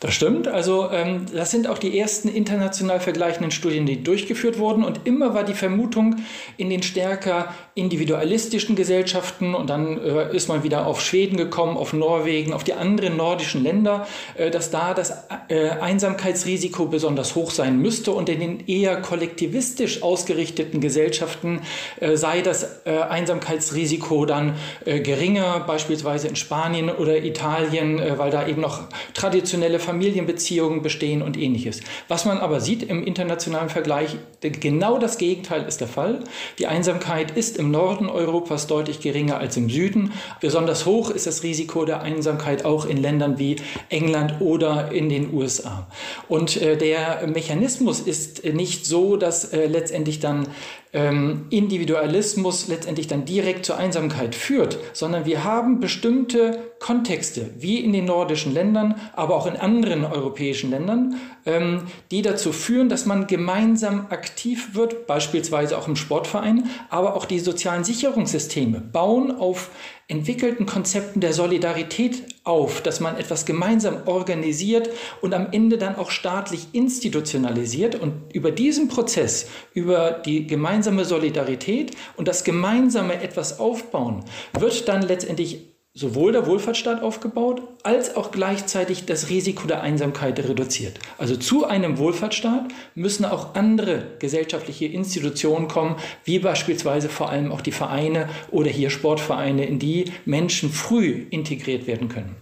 Das 0.01 0.15
stimmt. 0.15 0.47
Also 0.47 0.89
ähm, 0.91 1.27
das 1.31 1.51
sind 1.51 1.67
auch 1.67 1.77
die 1.77 1.99
ersten 1.99 2.27
international 2.27 2.99
vergleichenden 2.99 3.51
Studien, 3.51 3.85
die 3.85 4.01
durchgeführt 4.01 4.57
wurden. 4.57 4.83
Und 4.83 5.01
immer 5.05 5.35
war 5.35 5.43
die 5.43 5.53
Vermutung 5.53 6.15
in 6.57 6.71
den 6.71 6.81
stärker 6.81 7.53
individualistischen 7.75 8.75
Gesellschaften, 8.75 9.53
und 9.53 9.69
dann 9.69 10.01
äh, 10.01 10.35
ist 10.35 10.49
man 10.49 10.63
wieder 10.63 10.87
auf 10.87 11.01
Schweden 11.01 11.37
gekommen, 11.37 11.77
auf 11.77 11.93
Norwegen, 11.93 12.51
auf 12.51 12.63
die 12.63 12.73
anderen 12.73 13.15
nordischen 13.15 13.61
Länder, 13.61 14.07
äh, 14.35 14.49
dass 14.49 14.71
da 14.71 14.95
das 14.95 15.25
äh, 15.49 15.69
Einsamkeitsrisiko 15.69 16.87
besonders 16.87 17.35
hoch 17.35 17.51
sein 17.51 17.79
müsste. 17.79 18.11
Und 18.11 18.27
in 18.27 18.39
den 18.39 18.67
eher 18.67 18.99
kollektivistisch 19.01 20.01
ausgerichteten 20.01 20.81
Gesellschaften 20.81 21.61
äh, 21.99 22.17
sei 22.17 22.41
das 22.41 22.81
äh, 22.85 22.97
Einsamkeitsrisiko 22.97 24.25
dann 24.25 24.55
äh, 24.83 24.99
geringer, 24.99 25.59
beispielsweise 25.59 26.27
in 26.27 26.35
Spanien 26.35 26.89
oder 26.89 27.23
Italien, 27.23 28.01
weil 28.17 28.31
da 28.31 28.47
eben 28.47 28.61
noch 28.61 28.81
traditionelle 29.13 29.79
Familienbeziehungen 29.91 30.81
bestehen 30.81 31.21
und 31.21 31.37
ähnliches. 31.37 31.81
Was 32.07 32.23
man 32.23 32.37
aber 32.37 32.61
sieht 32.61 32.83
im 32.83 33.03
internationalen 33.03 33.67
Vergleich, 33.67 34.15
genau 34.39 34.97
das 34.97 35.17
Gegenteil 35.17 35.65
ist 35.67 35.81
der 35.81 35.89
Fall. 35.89 36.23
Die 36.59 36.67
Einsamkeit 36.67 37.31
ist 37.31 37.57
im 37.57 37.71
Norden 37.71 38.07
Europas 38.07 38.67
deutlich 38.67 39.01
geringer 39.01 39.37
als 39.37 39.57
im 39.57 39.69
Süden. 39.69 40.13
Besonders 40.39 40.85
hoch 40.85 41.09
ist 41.09 41.27
das 41.27 41.43
Risiko 41.43 41.83
der 41.83 42.03
Einsamkeit 42.03 42.63
auch 42.63 42.85
in 42.85 42.95
Ländern 42.95 43.37
wie 43.37 43.57
England 43.89 44.39
oder 44.39 44.93
in 44.93 45.09
den 45.09 45.33
USA. 45.33 45.87
Und 46.29 46.61
äh, 46.61 46.77
der 46.77 47.27
Mechanismus 47.27 47.99
ist 47.99 48.45
nicht 48.45 48.85
so, 48.85 49.17
dass 49.17 49.51
äh, 49.51 49.67
letztendlich 49.67 50.21
dann 50.21 50.47
ähm, 50.93 51.45
Individualismus 51.49 52.67
letztendlich 52.67 53.07
dann 53.07 53.25
direkt 53.25 53.65
zur 53.65 53.77
Einsamkeit 53.77 54.35
führt, 54.35 54.77
sondern 54.93 55.25
wir 55.25 55.43
haben 55.43 55.79
bestimmte 55.79 56.59
Kontexte, 56.79 57.51
wie 57.57 57.79
in 57.79 57.93
den 57.93 58.05
nordischen 58.05 58.53
Ländern, 58.53 58.95
aber 59.13 59.35
auch 59.35 59.47
in 59.47 59.55
anderen 59.55 59.80
europäischen 59.85 60.69
Ländern, 60.69 61.15
ähm, 61.45 61.83
die 62.11 62.21
dazu 62.21 62.51
führen, 62.51 62.89
dass 62.89 63.05
man 63.05 63.27
gemeinsam 63.27 64.07
aktiv 64.09 64.75
wird, 64.75 65.07
beispielsweise 65.07 65.77
auch 65.77 65.87
im 65.87 65.95
Sportverein, 65.95 66.69
aber 66.89 67.15
auch 67.15 67.25
die 67.25 67.39
sozialen 67.39 67.83
Sicherungssysteme 67.83 68.79
bauen 68.79 69.31
auf 69.31 69.71
entwickelten 70.11 70.65
Konzepten 70.65 71.21
der 71.21 71.31
Solidarität 71.31 72.35
auf, 72.43 72.81
dass 72.81 72.99
man 72.99 73.15
etwas 73.15 73.45
gemeinsam 73.45 74.07
organisiert 74.07 74.89
und 75.21 75.33
am 75.33 75.47
Ende 75.51 75.77
dann 75.77 75.95
auch 75.95 76.11
staatlich 76.11 76.67
institutionalisiert. 76.73 77.95
Und 77.95 78.13
über 78.33 78.51
diesen 78.51 78.89
Prozess, 78.89 79.47
über 79.73 80.11
die 80.11 80.47
gemeinsame 80.47 81.05
Solidarität 81.05 81.95
und 82.17 82.27
das 82.27 82.43
gemeinsame 82.43 83.21
etwas 83.21 83.59
aufbauen, 83.59 84.25
wird 84.59 84.89
dann 84.89 85.01
letztendlich 85.01 85.70
sowohl 85.93 86.31
der 86.31 86.47
Wohlfahrtsstaat 86.47 87.03
aufgebaut, 87.03 87.61
als 87.83 88.15
auch 88.15 88.31
gleichzeitig 88.31 89.05
das 89.05 89.29
Risiko 89.29 89.67
der 89.67 89.81
Einsamkeit 89.81 90.39
reduziert. 90.39 90.99
Also 91.17 91.35
zu 91.35 91.65
einem 91.65 91.97
Wohlfahrtsstaat 91.97 92.69
müssen 92.95 93.25
auch 93.25 93.55
andere 93.55 94.03
gesellschaftliche 94.19 94.85
Institutionen 94.85 95.67
kommen, 95.67 95.97
wie 96.23 96.39
beispielsweise 96.39 97.09
vor 97.09 97.29
allem 97.29 97.51
auch 97.51 97.61
die 97.61 97.73
Vereine 97.73 98.29
oder 98.51 98.69
hier 98.69 98.89
Sportvereine, 98.89 99.65
in 99.65 99.79
die 99.79 100.05
Menschen 100.25 100.71
früh 100.71 101.25
integriert 101.29 101.87
werden 101.87 102.07
können. 102.07 102.35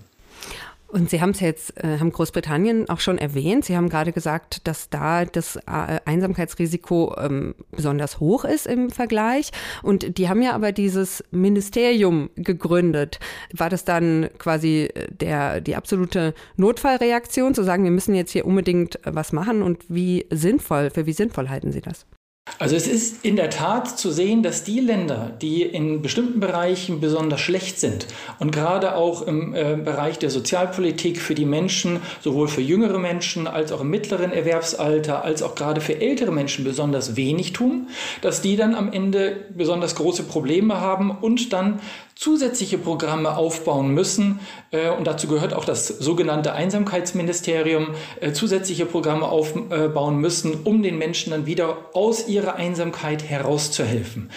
Und 0.92 1.10
Sie 1.10 1.22
haben 1.22 1.32
es 1.32 1.40
jetzt, 1.40 1.78
äh, 1.84 2.00
haben 2.00 2.12
Großbritannien 2.12 2.90
auch 2.90 3.00
schon 3.00 3.20
erwähnt. 3.20 3.64
Sie 3.64 3.78
haben 3.78 3.90
gerade 3.90 4.12
gesagt, 4.12 4.68
dass 4.68 4.90
da 4.90 5.24
das 5.26 5.56
äh, 5.56 6.00
Einsamkeitsrisiko 6.06 7.16
ähm, 7.20 7.54
besonders 7.72 8.20
hoch 8.20 8.44
ist 8.44 8.66
im 8.66 8.90
Vergleich. 8.90 9.52
Und 9.84 10.18
die 10.18 10.30
haben 10.30 10.42
ja 10.42 10.54
aber 10.54 10.72
dieses 10.72 11.24
Ministerium 11.30 12.32
gegründet. 12.36 13.20
War 13.54 13.70
das 13.70 13.86
dann 13.86 14.30
quasi 14.40 14.90
äh, 14.94 15.08
der, 15.12 15.62
die 15.62 15.76
absolute 15.76 16.34
Notfallreaktion, 16.58 17.54
zu 17.54 17.64
sagen, 17.64 17.84
wir 17.84 17.92
müssen 17.92 18.16
jetzt 18.16 18.32
hier 18.32 18.46
unbedingt 18.46 19.06
äh, 19.06 19.14
was 19.14 19.32
machen? 19.32 19.62
Und 19.62 19.86
wie 19.90 20.26
sinnvoll, 20.32 20.90
für 20.90 21.06
wie 21.06 21.14
sinnvoll 21.14 21.50
halten 21.50 21.72
Sie 21.72 21.82
das? 21.82 22.08
Also 22.58 22.76
es 22.76 22.88
ist 22.88 23.24
in 23.24 23.36
der 23.36 23.50
Tat 23.50 24.00
zu 24.00 24.12
sehen, 24.12 24.44
dass 24.44 24.64
die 24.64 24.80
Länder, 24.80 25.32
die 25.42 25.62
in 25.62 26.02
bestimmten 26.02 26.40
Bereichen 26.40 27.00
besonders 27.00 27.42
schlecht 27.42 27.80
sind 27.80 28.08
und 28.40 28.52
gerade 28.52 28.96
auch 28.96 29.22
im 29.22 29.54
äh, 29.54 29.76
Bereich 29.76 30.20
der 30.20 30.30
Sozialpolitik 30.30 31.20
für 31.20 31.36
die 31.36 31.46
Menschen, 31.46 32.02
sowohl 32.22 32.48
für 32.48 32.62
jüngere 32.62 33.00
Menschen 33.00 33.48
als 33.48 33.72
auch 33.72 33.82
im 33.82 33.90
mittleren 33.90 34.32
Erwerbsalter, 34.32 35.24
als 35.24 35.44
auch 35.44 35.56
gerade 35.56 35.82
für 35.82 36.02
ältere 36.02 36.32
Menschen 36.32 36.64
besonders 36.64 37.16
wenig 37.16 37.54
tun, 37.54 37.88
dass 38.22 38.42
die 38.42 38.56
dann 38.56 38.76
am 38.76 38.92
Ende 38.92 39.38
besonders 39.56 39.96
große 39.96 40.24
Probleme 40.24 40.82
haben 40.82 41.12
und 41.12 41.54
dann 41.54 41.80
zusätzliche 42.20 42.78
Programme 42.78 43.38
aufbauen 43.38 43.94
müssen. 43.94 44.42
Äh, 44.72 44.90
und 44.90 45.08
dazu 45.08 45.28
gehört 45.28 45.54
auch 45.54 45.64
das 45.64 45.88
sogenannte 45.88 46.52
Einsamkeitsministerium, 46.52 47.96
äh, 48.20 48.34
zusätzliche 48.34 48.86
Programme 48.86 49.26
aufbauen 49.26 50.18
müssen, 50.18 50.64
um 50.66 50.84
den 50.84 50.98
Menschen 50.98 51.32
dann 51.32 51.46
wieder 51.46 51.78
aus 51.94 52.28
ihrer 52.28 52.56
Einsamkeit 52.56 53.24
herauszuhelfen. 53.24 54.30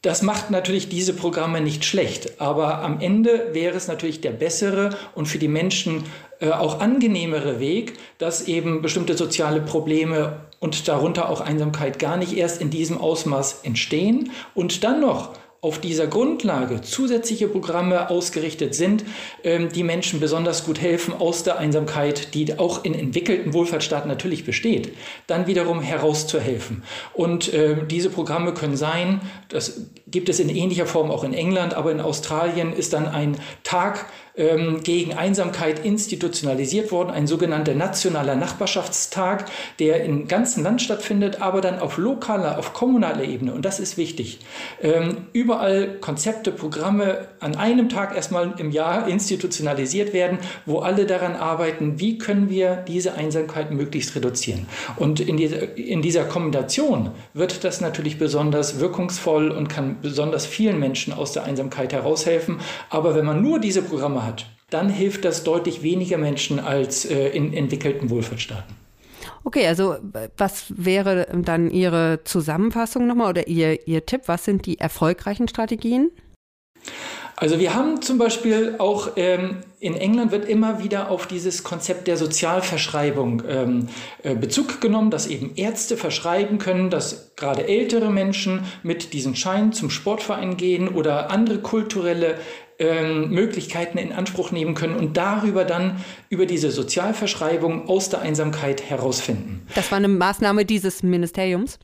Das 0.00 0.22
macht 0.22 0.50
natürlich 0.50 0.88
diese 0.88 1.12
Programme 1.12 1.60
nicht 1.60 1.84
schlecht, 1.84 2.40
aber 2.40 2.82
am 2.82 3.00
Ende 3.00 3.48
wäre 3.52 3.76
es 3.76 3.88
natürlich 3.88 4.22
der 4.22 4.30
bessere 4.30 4.96
und 5.14 5.26
für 5.26 5.38
die 5.38 5.48
Menschen 5.48 6.04
äh, 6.40 6.50
auch 6.50 6.80
angenehmere 6.80 7.60
Weg, 7.60 7.98
dass 8.16 8.48
eben 8.48 8.80
bestimmte 8.80 9.18
soziale 9.18 9.60
Probleme 9.60 10.40
und 10.60 10.88
darunter 10.88 11.28
auch 11.28 11.42
Einsamkeit 11.42 11.98
gar 11.98 12.16
nicht 12.16 12.34
erst 12.34 12.62
in 12.62 12.70
diesem 12.70 12.96
Ausmaß 12.96 13.60
entstehen 13.64 14.30
und 14.54 14.82
dann 14.82 15.00
noch 15.00 15.34
auf 15.60 15.80
dieser 15.80 16.06
Grundlage 16.06 16.82
zusätzliche 16.82 17.48
Programme 17.48 18.10
ausgerichtet 18.10 18.76
sind, 18.76 19.04
ähm, 19.42 19.70
die 19.70 19.82
Menschen 19.82 20.20
besonders 20.20 20.64
gut 20.64 20.80
helfen, 20.80 21.12
aus 21.12 21.42
der 21.42 21.58
Einsamkeit, 21.58 22.34
die 22.34 22.58
auch 22.60 22.84
in 22.84 22.94
entwickelten 22.94 23.52
Wohlfahrtsstaaten 23.52 24.08
natürlich 24.08 24.44
besteht, 24.44 24.96
dann 25.26 25.48
wiederum 25.48 25.80
herauszuhelfen. 25.80 26.84
Und 27.12 27.52
äh, 27.52 27.76
diese 27.90 28.08
Programme 28.08 28.54
können 28.54 28.76
sein, 28.76 29.20
das 29.48 29.86
gibt 30.06 30.28
es 30.28 30.38
in 30.38 30.48
ähnlicher 30.48 30.86
Form 30.86 31.10
auch 31.10 31.24
in 31.24 31.34
England, 31.34 31.74
aber 31.74 31.90
in 31.90 32.00
Australien 32.00 32.72
ist 32.72 32.92
dann 32.92 33.08
ein 33.08 33.36
Tag, 33.64 34.06
ähm, 34.38 34.82
gegen 34.82 35.14
Einsamkeit 35.14 35.84
institutionalisiert 35.84 36.92
worden, 36.92 37.10
ein 37.10 37.26
sogenannter 37.26 37.74
nationaler 37.74 38.36
Nachbarschaftstag, 38.36 39.46
der 39.78 40.04
im 40.04 40.28
ganzen 40.28 40.62
Land 40.62 40.80
stattfindet, 40.80 41.42
aber 41.42 41.60
dann 41.60 41.80
auf 41.80 41.98
lokaler, 41.98 42.58
auf 42.58 42.72
kommunaler 42.72 43.24
Ebene. 43.24 43.52
Und 43.52 43.64
das 43.64 43.80
ist 43.80 43.96
wichtig. 43.96 44.38
Ähm, 44.80 45.26
überall 45.32 45.98
Konzepte, 46.00 46.52
Programme 46.52 47.26
an 47.40 47.56
einem 47.56 47.88
Tag 47.88 48.14
erstmal 48.14 48.54
im 48.58 48.70
Jahr 48.70 49.08
institutionalisiert 49.08 50.12
werden, 50.12 50.38
wo 50.66 50.78
alle 50.78 51.04
daran 51.04 51.34
arbeiten, 51.34 51.98
wie 51.98 52.18
können 52.18 52.48
wir 52.48 52.76
diese 52.76 53.14
Einsamkeit 53.14 53.70
möglichst 53.72 54.14
reduzieren. 54.14 54.66
Und 54.96 55.20
in 55.20 55.36
dieser, 55.36 55.76
in 55.76 56.02
dieser 56.02 56.24
Kombination 56.24 57.10
wird 57.34 57.64
das 57.64 57.80
natürlich 57.80 58.18
besonders 58.18 58.78
wirkungsvoll 58.78 59.50
und 59.50 59.68
kann 59.68 59.96
besonders 60.00 60.46
vielen 60.46 60.78
Menschen 60.78 61.12
aus 61.12 61.32
der 61.32 61.44
Einsamkeit 61.44 61.92
heraushelfen. 61.92 62.60
Aber 62.90 63.14
wenn 63.14 63.24
man 63.24 63.42
nur 63.42 63.58
diese 63.58 63.82
Programme 63.82 64.27
hat, 64.28 64.46
dann 64.70 64.88
hilft 64.88 65.24
das 65.24 65.44
deutlich 65.44 65.82
weniger 65.82 66.18
Menschen 66.18 66.60
als 66.60 67.04
äh, 67.04 67.28
in 67.28 67.52
entwickelten 67.52 68.10
Wohlfahrtsstaaten. 68.10 68.76
Okay, 69.44 69.66
also 69.66 69.96
was 70.36 70.66
wäre 70.68 71.26
dann 71.32 71.70
Ihre 71.70 72.20
Zusammenfassung 72.24 73.06
nochmal 73.06 73.30
oder 73.30 73.48
Ihr, 73.48 73.88
Ihr 73.88 74.04
Tipp? 74.04 74.22
Was 74.26 74.44
sind 74.44 74.66
die 74.66 74.78
erfolgreichen 74.78 75.48
Strategien? 75.48 76.10
Also 77.40 77.60
wir 77.60 77.72
haben 77.72 78.02
zum 78.02 78.18
Beispiel 78.18 78.74
auch 78.78 79.12
ähm, 79.14 79.58
in 79.78 79.94
England 79.94 80.32
wird 80.32 80.48
immer 80.48 80.82
wieder 80.82 81.08
auf 81.08 81.28
dieses 81.28 81.62
Konzept 81.62 82.08
der 82.08 82.16
Sozialverschreibung 82.16 83.44
ähm, 83.48 83.88
äh, 84.24 84.34
Bezug 84.34 84.80
genommen, 84.80 85.12
dass 85.12 85.28
eben 85.28 85.52
Ärzte 85.54 85.96
verschreiben 85.96 86.58
können, 86.58 86.90
dass 86.90 87.36
gerade 87.36 87.68
ältere 87.68 88.10
Menschen 88.10 88.64
mit 88.82 89.12
diesem 89.12 89.36
Schein 89.36 89.72
zum 89.72 89.88
Sportverein 89.88 90.56
gehen 90.56 90.88
oder 90.88 91.30
andere 91.30 91.58
kulturelle 91.58 92.34
ähm, 92.78 93.30
Möglichkeiten 93.30 93.98
in 93.98 94.12
Anspruch 94.12 94.52
nehmen 94.52 94.74
können 94.74 94.96
und 94.96 95.16
darüber 95.16 95.64
dann 95.64 96.02
über 96.28 96.46
diese 96.46 96.70
Sozialverschreibung 96.70 97.88
aus 97.88 98.08
der 98.08 98.20
Einsamkeit 98.20 98.88
herausfinden. 98.88 99.66
Das 99.74 99.90
war 99.90 99.98
eine 99.98 100.08
Maßnahme 100.08 100.64
dieses 100.64 101.02
Ministeriums? 101.02 101.78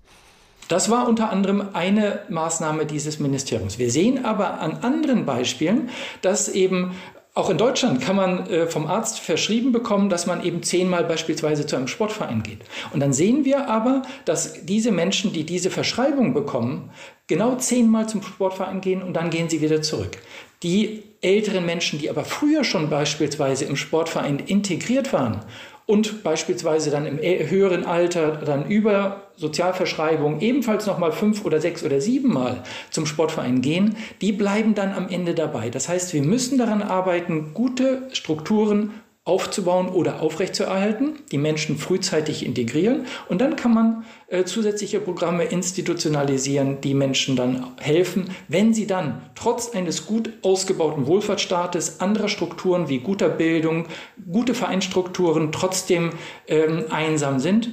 Das 0.68 0.90
war 0.90 1.09
unter 1.09 1.30
anderem 1.30 1.68
eine 1.74 2.20
Maßnahme 2.30 2.87
dieses 2.87 3.18
Ministeriums. 3.18 3.78
Wir 3.78 3.90
sehen 3.90 4.24
aber 4.24 4.61
an 4.61 4.78
anderen 4.83 5.26
Beispielen, 5.26 5.90
dass 6.22 6.48
eben 6.48 6.92
auch 7.35 7.50
in 7.50 7.59
Deutschland 7.59 8.00
kann 8.00 8.14
man 8.14 8.46
äh, 8.46 8.68
vom 8.68 8.87
Arzt 8.87 9.18
verschrieben 9.18 9.72
bekommen, 9.72 10.09
dass 10.09 10.26
man 10.26 10.44
eben 10.44 10.62
zehnmal 10.62 11.02
beispielsweise 11.02 11.66
zu 11.66 11.74
einem 11.74 11.88
Sportverein 11.88 12.44
geht. 12.44 12.61
Und 12.92 13.00
dann 13.00 13.12
sehen 13.12 13.44
wir 13.44 13.68
aber, 13.68 14.02
dass 14.24 14.64
diese 14.64 14.92
Menschen, 14.92 15.33
die 15.33 15.44
diese 15.44 15.70
Verschreibung 15.70 16.33
bekommen, 16.33 16.92
genau 17.26 17.57
zehnmal 17.57 18.09
zum 18.09 18.22
Sportverein 18.22 18.80
gehen 18.80 19.02
und 19.02 19.14
dann 19.14 19.30
gehen 19.30 19.48
sie 19.50 19.61
wieder 19.61 19.83
zurück. 19.83 20.18
Die 20.64 21.03
älteren 21.20 21.64
Menschen, 21.64 21.98
die 21.98 22.11
aber 22.11 22.24
früher 22.24 22.64
schon 22.64 22.90
beispielsweise 22.90 23.66
im 23.66 23.77
Sportverein 23.77 24.38
integriert 24.38 25.12
waren 25.12 25.40
und 25.87 26.22
beispielsweise 26.22 26.90
dann 26.90 27.07
im 27.07 27.18
höheren 27.18 27.85
Alter 27.85 28.37
dann 28.37 28.66
über 28.66 29.22
Sozialverschreibung 29.37 30.40
ebenfalls 30.40 30.87
nochmal 30.87 31.12
fünf 31.12 31.44
oder 31.44 31.61
sechs 31.61 31.85
oder 31.85 32.00
sieben 32.00 32.33
Mal 32.33 32.62
zum 32.90 33.05
Sportverein 33.05 33.61
gehen, 33.61 33.96
die 34.20 34.33
bleiben 34.33 34.74
dann 34.74 34.94
am 34.94 35.09
Ende 35.09 35.35
dabei. 35.35 35.68
Das 35.70 35.88
heißt, 35.88 36.14
wir 36.14 36.22
müssen 36.22 36.57
daran 36.57 36.83
arbeiten, 36.83 37.53
gute 37.53 38.09
Strukturen 38.12 38.92
aufzubauen 39.24 39.88
oder 39.88 40.20
aufrechtzuerhalten, 40.20 41.14
die 41.32 41.38
Menschen 41.38 41.78
frühzeitig 41.78 42.44
integrieren 42.44 43.06
und 43.28 43.40
dann 43.40 43.56
kann 43.56 43.72
man 43.72 44.04
äh, 44.28 44.44
zusätzliche 44.44 45.00
Programme 45.00 45.44
institutionalisieren, 45.44 46.82
die 46.82 46.92
Menschen 46.92 47.34
dann 47.34 47.68
helfen, 47.80 48.30
wenn 48.48 48.74
sie 48.74 48.87
dann 48.87 49.22
trotz 49.34 49.70
eines 49.74 50.04
gut 50.04 50.30
ausgebauten 50.42 51.06
Wohlfahrtsstaates, 51.06 52.00
anderer 52.00 52.28
Strukturen 52.28 52.90
wie 52.90 52.98
guter 52.98 53.30
Bildung, 53.30 53.87
gute 54.30 54.52
Vereinsstrukturen 54.54 55.52
trotzdem 55.52 56.10
ähm, 56.46 56.84
einsam 56.90 57.40
sind 57.40 57.72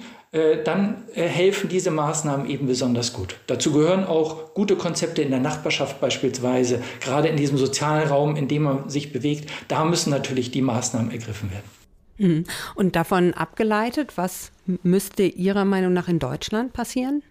dann 0.63 1.03
äh, 1.13 1.27
helfen 1.27 1.67
diese 1.67 1.91
Maßnahmen 1.91 2.49
eben 2.49 2.67
besonders 2.67 3.11
gut. 3.11 3.35
Dazu 3.47 3.73
gehören 3.73 4.05
auch 4.05 4.53
gute 4.53 4.77
Konzepte 4.77 5.21
in 5.21 5.29
der 5.29 5.41
Nachbarschaft 5.41 5.99
beispielsweise, 5.99 6.81
gerade 7.01 7.27
in 7.27 7.35
diesem 7.35 7.57
sozialen 7.57 8.07
Raum, 8.07 8.35
in 8.37 8.47
dem 8.47 8.63
man 8.63 8.89
sich 8.89 9.11
bewegt. 9.11 9.51
Da 9.67 9.83
müssen 9.83 10.09
natürlich 10.09 10.51
die 10.51 10.61
Maßnahmen 10.61 11.11
ergriffen 11.11 11.51
werden. 11.51 11.69
Mhm. 12.17 12.45
Und 12.75 12.95
davon 12.95 13.33
abgeleitet, 13.33 14.13
was 14.15 14.51
müsste 14.83 15.23
Ihrer 15.23 15.65
Meinung 15.65 15.91
nach 15.91 16.07
in 16.07 16.19
Deutschland 16.19 16.71
passieren? 16.71 17.23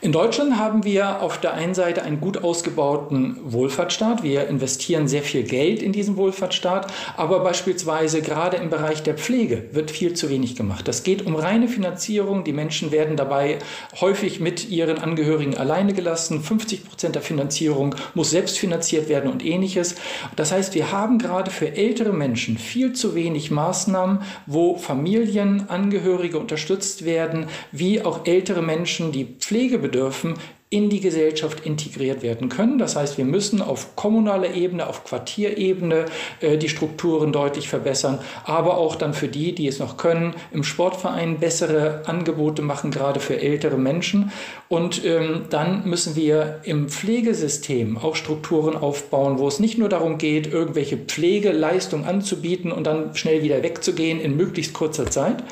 In 0.00 0.12
Deutschland 0.12 0.56
haben 0.56 0.84
wir 0.84 1.22
auf 1.22 1.40
der 1.40 1.54
einen 1.54 1.74
Seite 1.74 2.02
einen 2.02 2.20
gut 2.20 2.44
ausgebauten 2.44 3.36
Wohlfahrtsstaat. 3.42 4.22
Wir 4.22 4.46
investieren 4.46 5.08
sehr 5.08 5.22
viel 5.22 5.42
Geld 5.42 5.82
in 5.82 5.90
diesen 5.90 6.16
Wohlfahrtsstaat, 6.16 6.92
aber 7.16 7.40
beispielsweise 7.40 8.22
gerade 8.22 8.58
im 8.58 8.70
Bereich 8.70 9.02
der 9.02 9.14
Pflege 9.14 9.64
wird 9.72 9.90
viel 9.90 10.14
zu 10.14 10.30
wenig 10.30 10.54
gemacht. 10.54 10.86
Das 10.86 11.02
geht 11.02 11.26
um 11.26 11.34
reine 11.34 11.66
Finanzierung. 11.66 12.44
Die 12.44 12.52
Menschen 12.52 12.92
werden 12.92 13.16
dabei 13.16 13.58
häufig 14.00 14.38
mit 14.38 14.68
ihren 14.68 14.98
Angehörigen 14.98 15.56
alleine 15.56 15.92
gelassen. 15.94 16.42
50 16.42 16.88
Prozent 16.88 17.16
der 17.16 17.22
Finanzierung 17.22 17.96
muss 18.14 18.30
selbst 18.30 18.56
finanziert 18.56 19.08
werden 19.08 19.28
und 19.28 19.44
ähnliches. 19.44 19.96
Das 20.36 20.52
heißt, 20.52 20.76
wir 20.76 20.92
haben 20.92 21.18
gerade 21.18 21.50
für 21.50 21.74
ältere 21.74 22.12
Menschen 22.12 22.56
viel 22.56 22.92
zu 22.92 23.16
wenig 23.16 23.50
Maßnahmen, 23.50 24.20
wo 24.46 24.76
Familien, 24.76 25.68
Angehörige 25.68 26.38
unterstützt 26.38 27.04
werden, 27.04 27.48
wie 27.72 28.04
auch 28.04 28.26
ältere 28.26 28.62
Menschen, 28.62 29.10
die 29.10 29.36
Pflege 29.48 29.78
Pflege 29.78 29.78
bedürfen, 29.78 30.34
in 30.70 30.90
die 30.90 31.00
Gesellschaft 31.00 31.64
integriert 31.64 32.22
werden 32.22 32.50
können. 32.50 32.78
Das 32.78 32.94
heißt, 32.94 33.16
wir 33.16 33.24
müssen 33.24 33.62
auf 33.62 33.96
kommunaler 33.96 34.54
Ebene, 34.54 34.86
auf 34.86 35.04
Quartierebene 35.04 36.04
äh, 36.40 36.58
die 36.58 36.68
Strukturen 36.68 37.32
deutlich 37.32 37.68
verbessern, 37.68 38.18
aber 38.44 38.76
auch 38.76 38.94
dann 38.94 39.14
für 39.14 39.28
die, 39.28 39.54
die 39.54 39.66
es 39.66 39.78
noch 39.78 39.96
können, 39.96 40.34
im 40.52 40.64
Sportverein 40.64 41.38
bessere 41.38 42.02
Angebote 42.04 42.60
machen, 42.60 42.90
gerade 42.90 43.18
für 43.18 43.40
ältere 43.40 43.78
Menschen. 43.78 44.30
Und 44.68 45.02
ähm, 45.06 45.46
dann 45.48 45.88
müssen 45.88 46.16
wir 46.16 46.60
im 46.64 46.90
Pflegesystem 46.90 47.96
auch 47.96 48.14
Strukturen 48.14 48.76
aufbauen, 48.76 49.38
wo 49.38 49.48
es 49.48 49.60
nicht 49.60 49.78
nur 49.78 49.88
darum 49.88 50.18
geht, 50.18 50.52
irgendwelche 50.52 50.98
Pflegeleistungen 50.98 52.04
anzubieten 52.04 52.72
und 52.72 52.86
dann 52.86 53.14
schnell 53.14 53.42
wieder 53.42 53.62
wegzugehen 53.62 54.20
in 54.20 54.36
möglichst 54.36 54.74
kurzer 54.74 55.10
Zeit, 55.10 55.42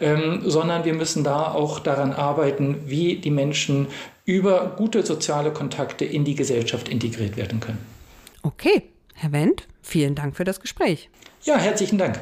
ähm, 0.00 0.40
sondern 0.46 0.86
wir 0.86 0.94
müssen 0.94 1.24
da 1.24 1.52
auch 1.52 1.78
daran 1.78 2.12
arbeiten, 2.12 2.76
wie 2.86 3.16
die 3.16 3.30
Menschen 3.30 3.88
über 4.24 4.74
gute 4.76 5.04
soziale 5.04 5.52
Kontakte 5.52 6.04
in 6.04 6.24
die 6.24 6.34
Gesellschaft 6.34 6.88
integriert 6.88 7.36
werden 7.36 7.60
können. 7.60 7.78
Okay, 8.42 8.84
Herr 9.14 9.32
Wendt, 9.32 9.66
vielen 9.82 10.14
Dank 10.14 10.36
für 10.36 10.44
das 10.44 10.60
Gespräch. 10.60 11.08
Ja, 11.44 11.56
herzlichen 11.56 11.98
Dank. 11.98 12.20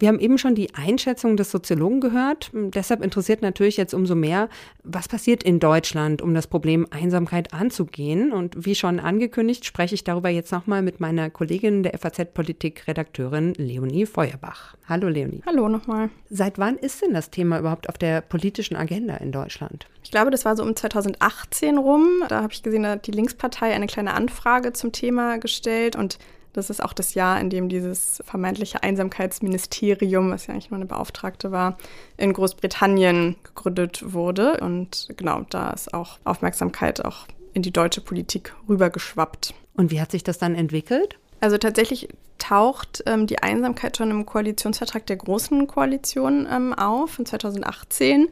Wir 0.00 0.08
haben 0.08 0.18
eben 0.18 0.38
schon 0.38 0.54
die 0.54 0.74
Einschätzung 0.74 1.36
des 1.36 1.50
Soziologen 1.50 2.00
gehört. 2.00 2.50
Deshalb 2.54 3.04
interessiert 3.04 3.42
natürlich 3.42 3.76
jetzt 3.76 3.92
umso 3.92 4.14
mehr, 4.14 4.48
was 4.82 5.08
passiert 5.08 5.42
in 5.42 5.60
Deutschland, 5.60 6.22
um 6.22 6.32
das 6.32 6.46
Problem 6.46 6.86
Einsamkeit 6.90 7.52
anzugehen. 7.52 8.32
Und 8.32 8.64
wie 8.64 8.74
schon 8.74 8.98
angekündigt, 8.98 9.66
spreche 9.66 9.94
ich 9.94 10.02
darüber 10.02 10.30
jetzt 10.30 10.52
nochmal 10.52 10.80
mit 10.80 11.00
meiner 11.00 11.28
Kollegin 11.28 11.82
der 11.82 11.98
FAZ-Politik-Redakteurin 11.98 13.52
Leonie 13.58 14.06
Feuerbach. 14.06 14.74
Hallo 14.88 15.08
Leonie. 15.08 15.42
Hallo 15.44 15.68
nochmal. 15.68 16.08
Seit 16.30 16.58
wann 16.58 16.78
ist 16.78 17.02
denn 17.02 17.12
das 17.12 17.28
Thema 17.28 17.58
überhaupt 17.58 17.90
auf 17.90 17.98
der 17.98 18.22
politischen 18.22 18.76
Agenda 18.76 19.16
in 19.18 19.32
Deutschland? 19.32 19.86
Ich 20.02 20.10
glaube, 20.10 20.30
das 20.30 20.46
war 20.46 20.56
so 20.56 20.62
um 20.62 20.74
2018 20.74 21.76
rum. 21.76 22.24
Da 22.30 22.42
habe 22.42 22.54
ich 22.54 22.62
gesehen, 22.62 22.84
da 22.84 22.92
hat 22.92 23.06
die 23.06 23.12
Linkspartei 23.12 23.74
eine 23.74 23.86
kleine 23.86 24.14
Anfrage 24.14 24.72
zum 24.72 24.92
Thema 24.92 25.36
gestellt 25.36 25.94
und 25.94 26.18
das 26.52 26.70
ist 26.70 26.82
auch 26.82 26.92
das 26.92 27.14
Jahr, 27.14 27.40
in 27.40 27.50
dem 27.50 27.68
dieses 27.68 28.22
vermeintliche 28.24 28.82
Einsamkeitsministerium, 28.82 30.30
was 30.30 30.46
ja 30.46 30.54
eigentlich 30.54 30.70
nur 30.70 30.78
eine 30.78 30.86
Beauftragte 30.86 31.52
war, 31.52 31.76
in 32.16 32.32
Großbritannien 32.32 33.36
gegründet 33.42 34.12
wurde. 34.12 34.58
Und 34.60 35.08
genau, 35.16 35.46
da 35.50 35.70
ist 35.70 35.94
auch 35.94 36.18
Aufmerksamkeit 36.24 37.04
auch 37.04 37.26
in 37.52 37.62
die 37.62 37.72
deutsche 37.72 38.00
Politik 38.00 38.54
rübergeschwappt. 38.68 39.54
Und 39.74 39.90
wie 39.90 40.00
hat 40.00 40.10
sich 40.10 40.24
das 40.24 40.38
dann 40.38 40.54
entwickelt? 40.54 41.18
Also 41.40 41.56
tatsächlich 41.56 42.08
taucht 42.38 43.02
ähm, 43.06 43.26
die 43.26 43.42
Einsamkeit 43.42 43.96
schon 43.96 44.10
im 44.10 44.26
Koalitionsvertrag 44.26 45.06
der 45.06 45.16
Großen 45.16 45.66
Koalition 45.66 46.48
ähm, 46.50 46.74
auf, 46.74 47.18
in 47.18 47.26
2018. 47.26 48.28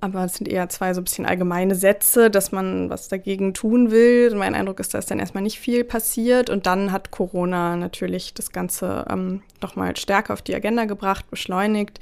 Aber 0.00 0.24
es 0.24 0.34
sind 0.34 0.48
eher 0.48 0.68
zwei 0.68 0.94
so 0.94 1.00
ein 1.00 1.04
bisschen 1.04 1.26
allgemeine 1.26 1.74
Sätze, 1.74 2.30
dass 2.30 2.52
man 2.52 2.88
was 2.88 3.08
dagegen 3.08 3.52
tun 3.52 3.90
will. 3.90 4.32
Mein 4.36 4.54
Eindruck 4.54 4.78
ist, 4.78 4.94
da 4.94 4.98
ist 4.98 5.10
dann 5.10 5.18
erstmal 5.18 5.42
nicht 5.42 5.58
viel 5.58 5.82
passiert. 5.82 6.50
Und 6.50 6.66
dann 6.66 6.92
hat 6.92 7.10
Corona 7.10 7.74
natürlich 7.76 8.32
das 8.32 8.52
Ganze 8.52 9.06
ähm, 9.10 9.42
nochmal 9.60 9.96
stärker 9.96 10.34
auf 10.34 10.42
die 10.42 10.54
Agenda 10.54 10.84
gebracht, 10.84 11.28
beschleunigt. 11.30 11.98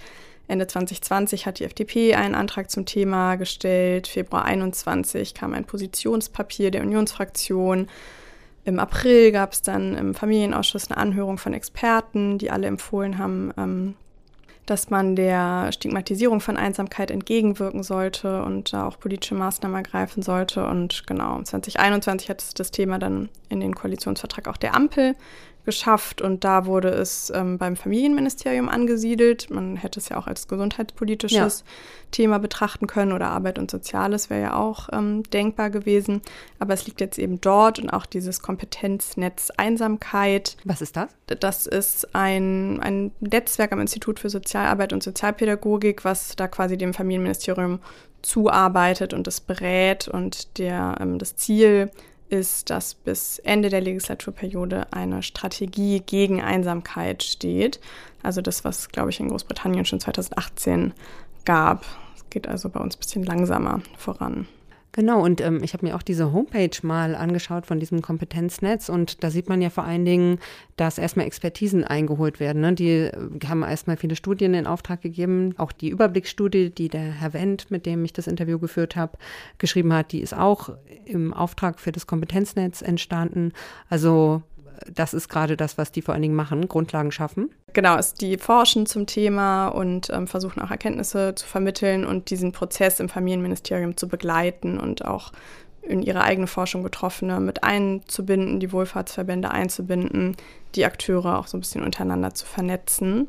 Ende 0.49 0.67
2020 0.67 1.47
hat 1.47 1.59
die 1.59 1.65
FDP 1.65 2.15
einen 2.15 2.35
Antrag 2.35 2.71
zum 2.71 2.85
Thema 2.85 3.37
gestellt. 3.37 4.07
Februar 4.07 4.45
21 4.45 5.35
kam 5.35 5.55
ein 5.55 5.65
Positionspapier 5.65 6.71
der 6.71 6.83
Unionsfraktion. 6.83 7.89
Im 8.65 8.79
April 8.79 9.33
gab 9.33 9.53
es 9.53 9.63
dann 9.63 9.97
im 9.97 10.15
Familienausschuss 10.15 10.91
eine 10.91 10.99
Anhörung 10.99 11.39
von 11.39 11.55
Experten, 11.55 12.39
die 12.39 12.51
alle 12.51 12.67
empfohlen 12.67 13.19
haben, 13.19 13.53
ähm, 13.57 13.95
dass 14.67 14.91
man 14.91 15.17
der 15.17 15.71
Stigmatisierung 15.73 16.41
von 16.41 16.57
Einsamkeit 16.57 17.11
entgegenwirken 17.11 17.83
sollte 17.83 18.43
und 18.43 18.73
da 18.73 18.87
auch 18.87 18.99
politische 18.99 19.35
Maßnahmen 19.35 19.77
ergreifen 19.77 20.23
sollte. 20.23 20.67
Und 20.67 21.07
genau, 21.07 21.41
2021 21.41 22.29
hat 22.29 22.59
das 22.59 22.71
Thema 22.71 22.99
dann 22.99 23.29
in 23.49 23.61
den 23.61 23.75
Koalitionsvertrag 23.75 24.49
auch 24.49 24.57
der 24.57 24.75
Ampel 24.75 25.15
geschafft 25.67 26.23
und 26.23 26.45
da 26.45 26.65
wurde 26.65 26.89
es 26.89 27.31
ähm, 27.35 27.59
beim 27.59 27.77
Familienministerium 27.77 28.71
angesiedelt. 28.71 29.51
Man 29.51 29.77
hätte 29.77 30.01
es 30.01 30.09
ja 30.09 30.17
auch 30.17 30.27
als 30.27 30.49
gesundheitspolitisches 30.49 31.61
ja. 31.61 31.73
Thema 32.13 32.39
betrachten 32.39 32.87
können 32.87 33.13
oder 33.13 33.27
Arbeit 33.27 33.59
und 33.59 33.71
Soziales 33.71 34.31
wäre 34.31 34.41
ja 34.41 34.55
auch 34.55 34.89
ähm, 34.93 35.25
denkbar 35.25 35.69
gewesen. 35.69 36.23
Aber 36.59 36.73
es 36.73 36.87
liegt 36.87 37.01
jetzt 37.03 37.19
eben 37.19 37.41
dort 37.41 37.79
und 37.79 37.91
auch 37.91 38.07
dieses 38.07 38.41
Kompetenznetz 38.41 39.51
Einsamkeit. 39.57 40.57
Was 40.65 40.81
ist 40.81 40.97
das? 40.97 41.11
Das 41.27 41.67
ist 41.67 42.15
ein, 42.15 42.81
ein 42.81 43.11
Netzwerk 43.21 43.73
am 43.73 43.81
Institut 43.81 44.21
für 44.21 44.31
Sozialarbeit 44.31 44.95
und 44.95 45.03
Sozialpädagogik, 45.03 46.05
was 46.05 46.37
da 46.37 46.49
quasi 46.49 46.79
dem 46.79 46.95
Familienministerium 46.95 47.81
zuarbeitet 48.23 49.13
und 49.13 49.27
das 49.27 49.41
berät 49.41 50.09
und 50.09 50.59
der, 50.59 50.97
ähm, 51.01 51.19
das 51.19 51.37
Ziel 51.37 51.91
ist, 52.29 52.71
dass 52.71 52.95
bis 52.95 53.39
Ende 53.39 53.69
der 53.69 53.81
Legislaturperiode 53.81 54.93
eine 54.93 55.23
Strategie 55.23 56.01
gegen 56.01 56.43
Einsamkeit 56.43 57.23
steht. 57.23 57.81
Also 58.23 58.41
das, 58.41 58.65
was, 58.65 58.89
glaube 58.89 59.11
ich, 59.11 59.21
in 59.21 59.29
Großbritannien 59.29 59.85
schon 59.85 60.01
2018 60.01 60.93
gab. 61.45 61.85
Es 62.17 62.29
geht 62.31 62.49
also 62.49 62.69
bei 62.69 62.81
uns 62.81 62.97
ein 62.97 63.01
bisschen 63.01 63.25
langsamer 63.25 63.81
voran. 63.97 64.49
Genau, 64.97 65.23
und 65.23 65.43
ähm, 65.43 65.63
ich 65.63 65.75
habe 65.75 65.85
mir 65.85 65.95
auch 65.95 66.01
diese 66.01 66.33
Homepage 66.33 66.71
mal 66.81 67.15
angeschaut 67.15 67.67
von 67.67 67.79
diesem 67.79 68.01
Kompetenznetz 68.01 68.89
und 68.89 69.23
da 69.23 69.31
sieht 69.31 69.47
man 69.47 69.61
ja 69.61 69.69
vor 69.69 69.85
allen 69.85 70.07
Dingen, 70.07 70.39
dass 70.77 70.97
erstmal 70.97 71.27
Expertisen 71.27 71.85
eingeholt 71.85 72.41
werden. 72.41 72.63
Ne? 72.63 72.73
Die 72.73 72.91
äh, 72.91 73.13
haben 73.47 73.63
erstmal 73.63 73.99
viele 73.99 74.17
Studien 74.17 74.55
in 74.55 74.67
Auftrag 74.67 75.03
gegeben. 75.03 75.55
Auch 75.59 75.73
die 75.73 75.91
Überblicksstudie, 75.91 76.71
die 76.71 76.89
der 76.89 77.13
Herr 77.13 77.35
Wendt, 77.35 77.71
mit 77.71 77.85
dem 77.85 78.07
ich 78.07 78.15
das 78.15 78.27
Interview 78.27 78.59
geführt 78.59 78.97
habe, 78.97 79.19
geschrieben 79.59 79.93
hat, 79.93 80.13
die 80.13 80.21
ist 80.21 80.35
auch 80.35 80.71
im 81.05 81.35
Auftrag 81.35 81.79
für 81.79 81.93
das 81.93 82.07
Kompetenznetz 82.07 82.81
entstanden. 82.81 83.53
Also 83.91 84.43
das 84.93 85.15
ist 85.15 85.29
gerade 85.29 85.57
das, 85.57 85.79
was 85.79 85.93
die 85.93 86.03
vor 86.03 86.15
allen 86.15 86.23
Dingen 86.23 86.35
machen, 86.35 86.69
Grundlagen 86.69 87.13
schaffen. 87.13 87.51
Genau, 87.73 87.99
die 88.21 88.39
forschen 88.39 88.87
zum 88.87 89.07
Thema 89.07 89.69
und 89.69 90.11
ähm, 90.11 90.27
versuchen 90.27 90.61
auch 90.61 90.71
Erkenntnisse 90.71 91.35
zu 91.35 91.47
vermitteln 91.47 92.05
und 92.05 92.31
diesen 92.31 92.53
Prozess 92.53 93.01
im 93.01 93.09
Familienministerium 93.09 93.97
zu 93.97 94.09
begleiten 94.09 94.79
und 94.79 95.05
auch 95.05 95.33
in 95.83 96.03
ihre 96.03 96.23
eigene 96.23 96.47
Forschung 96.47 96.83
Betroffene 96.83 97.41
mit 97.41 97.63
einzubinden, 97.63 98.61
die 98.61 98.73
Wohlfahrtsverbände 98.73 99.51
einzubinden, 99.51 100.37
die 100.75 100.85
Akteure 100.85 101.39
auch 101.39 101.47
so 101.47 101.57
ein 101.57 101.61
bisschen 101.61 101.85
untereinander 101.85 102.35
zu 102.35 102.45
vernetzen. 102.45 103.29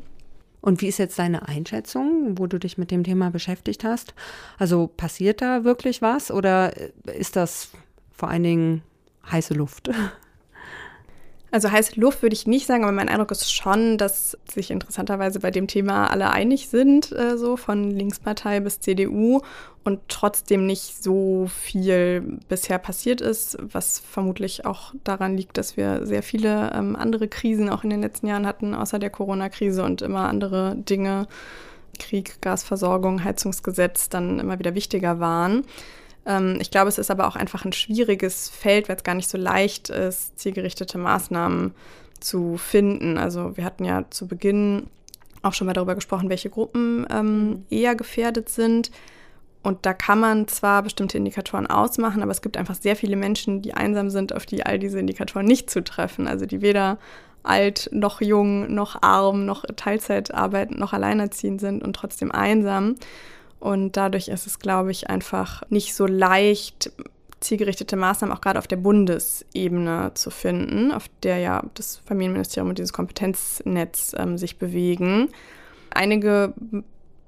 Und 0.60 0.80
wie 0.80 0.88
ist 0.88 0.98
jetzt 0.98 1.18
deine 1.18 1.46
Einschätzung, 1.46 2.36
wo 2.36 2.46
du 2.46 2.58
dich 2.58 2.78
mit 2.78 2.90
dem 2.90 3.04
Thema 3.04 3.30
beschäftigt 3.30 3.84
hast? 3.84 4.14
Also 4.58 4.88
passiert 4.88 5.40
da 5.40 5.62
wirklich 5.64 6.02
was 6.02 6.30
oder 6.30 6.72
ist 7.06 7.36
das 7.36 7.70
vor 8.12 8.28
allen 8.28 8.42
Dingen 8.42 8.82
heiße 9.30 9.54
Luft? 9.54 9.90
Also 11.50 11.70
heiße 11.70 11.98
Luft 11.98 12.22
würde 12.22 12.34
ich 12.34 12.46
nicht 12.46 12.66
sagen, 12.66 12.84
aber 12.84 12.92
mein 12.92 13.08
Eindruck 13.08 13.30
ist 13.30 13.52
schon, 13.52 13.96
dass 13.96 14.36
sich 14.52 14.70
interessanterweise 14.70 15.40
bei 15.40 15.50
dem 15.50 15.66
Thema 15.66 16.10
alle 16.10 16.30
einig 16.30 16.68
sind, 16.68 17.10
äh, 17.12 17.38
so 17.38 17.56
von 17.56 17.90
Linkspartei 17.90 18.60
bis 18.60 18.80
CDU 18.80 19.40
und 19.82 20.00
trotzdem 20.08 20.66
nicht 20.66 21.02
so 21.02 21.46
viel 21.48 22.38
bisher 22.48 22.78
passiert 22.78 23.22
ist, 23.22 23.56
was 23.62 23.98
vermutlich 23.98 24.66
auch 24.66 24.92
daran 25.04 25.38
liegt, 25.38 25.56
dass 25.56 25.78
wir 25.78 26.06
sehr 26.06 26.22
viele 26.22 26.70
ähm, 26.74 26.94
andere 26.96 27.28
Krisen 27.28 27.70
auch 27.70 27.82
in 27.82 27.90
den 27.90 28.02
letzten 28.02 28.26
Jahren 28.26 28.46
hatten, 28.46 28.74
außer 28.74 28.98
der 28.98 29.10
Corona-Krise 29.10 29.82
und 29.82 30.02
immer 30.02 30.28
andere 30.28 30.76
Dinge, 30.76 31.26
Krieg, 31.98 32.42
Gasversorgung, 32.42 33.24
Heizungsgesetz 33.24 34.10
dann 34.10 34.38
immer 34.38 34.58
wieder 34.58 34.74
wichtiger 34.74 35.18
waren. 35.20 35.64
Ähm, 36.28 36.58
ich 36.60 36.70
glaube, 36.70 36.88
es 36.88 36.98
ist 36.98 37.10
aber 37.10 37.26
auch 37.26 37.34
einfach 37.34 37.64
ein 37.64 37.72
schwieriges 37.72 38.48
Feld, 38.48 38.88
weil 38.88 38.96
es 38.96 39.02
gar 39.02 39.14
nicht 39.14 39.28
so 39.28 39.38
leicht 39.38 39.88
ist, 39.88 40.38
zielgerichtete 40.38 40.98
Maßnahmen 40.98 41.74
zu 42.20 42.56
finden. 42.58 43.18
Also 43.18 43.56
wir 43.56 43.64
hatten 43.64 43.84
ja 43.84 44.04
zu 44.10 44.28
Beginn 44.28 44.86
auch 45.42 45.54
schon 45.54 45.66
mal 45.66 45.72
darüber 45.72 45.94
gesprochen, 45.94 46.28
welche 46.28 46.50
Gruppen 46.50 47.06
ähm, 47.10 47.48
mhm. 47.48 47.64
eher 47.70 47.96
gefährdet 47.96 48.48
sind. 48.50 48.90
Und 49.62 49.86
da 49.86 49.92
kann 49.92 50.20
man 50.20 50.46
zwar 50.46 50.82
bestimmte 50.82 51.18
Indikatoren 51.18 51.66
ausmachen, 51.66 52.22
aber 52.22 52.30
es 52.30 52.42
gibt 52.42 52.56
einfach 52.56 52.76
sehr 52.76 52.94
viele 52.94 53.16
Menschen, 53.16 53.60
die 53.60 53.74
einsam 53.74 54.08
sind, 54.08 54.34
auf 54.34 54.46
die 54.46 54.64
all 54.64 54.78
diese 54.78 55.00
Indikatoren 55.00 55.46
nicht 55.46 55.68
zutreffen. 55.68 56.28
Also 56.28 56.46
die 56.46 56.60
weder 56.60 56.98
alt 57.42 57.88
noch 57.92 58.20
jung 58.20 58.72
noch 58.74 59.02
arm 59.02 59.46
noch 59.46 59.64
Teilzeit 59.76 60.34
arbeiten 60.34 60.78
noch 60.78 60.92
alleinerziehend 60.92 61.60
sind 61.60 61.82
und 61.82 61.94
trotzdem 61.94 62.30
einsam. 62.30 62.96
Und 63.60 63.96
dadurch 63.96 64.28
ist 64.28 64.46
es, 64.46 64.58
glaube 64.58 64.90
ich, 64.90 65.10
einfach 65.10 65.62
nicht 65.68 65.94
so 65.94 66.06
leicht, 66.06 66.92
zielgerichtete 67.40 67.96
Maßnahmen 67.96 68.36
auch 68.36 68.40
gerade 68.40 68.58
auf 68.58 68.66
der 68.66 68.76
Bundesebene 68.76 70.12
zu 70.14 70.30
finden, 70.30 70.92
auf 70.92 71.06
der 71.22 71.38
ja 71.38 71.62
das 71.74 71.96
Familienministerium 72.06 72.70
und 72.70 72.78
dieses 72.78 72.92
Kompetenznetz 72.92 74.14
ähm, 74.16 74.38
sich 74.38 74.58
bewegen. 74.58 75.30
Einige 75.90 76.54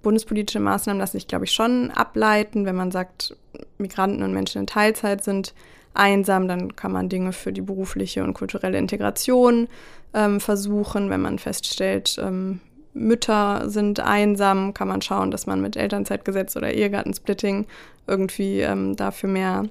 bundespolitische 0.03 0.61
Maßnahmen 0.61 1.01
lassen 1.01 1.19
sich, 1.19 1.29
glaube 1.29 1.45
ich, 1.45 1.53
schon 1.53 1.91
ableiten. 1.91 2.65
Wenn 2.65 2.77
man 2.77 2.91
sagt, 2.91 3.37
Migranten 3.79 4.23
und 4.23 4.33
Menschen 4.33 4.61
in 4.61 4.67
Teilzeit 4.67 5.23
sind 5.25 5.55
einsam, 5.95 6.49
dann 6.49 6.77
kann 6.77 6.93
man 6.93 7.09
Dinge 7.09 7.33
für 7.33 7.53
die 7.53 7.61
berufliche 7.61 8.23
und 8.23 8.35
kulturelle 8.35 8.79
Integration 8.79 9.69
ähm, 10.15 10.41
versuchen. 10.41 11.11
Wenn 11.11 11.21
man 11.21 11.39
feststellt, 11.39 12.17
ähm, 12.21 12.61
Mütter 12.93 13.69
sind 13.69 14.01
einsam, 14.01 14.75
kann 14.75 14.89
man 14.89 15.03
schauen, 15.03 15.31
dass 15.31 15.47
man 15.47 15.61
mit 15.61 15.77
Elternzeitgesetz 15.77 16.57
oder 16.57 16.73
Ehegattensplitting 16.73 17.67
irgendwie 18.07 18.61
ähm, 18.61 18.97
dafür 18.97 19.29
mehr 19.29 19.65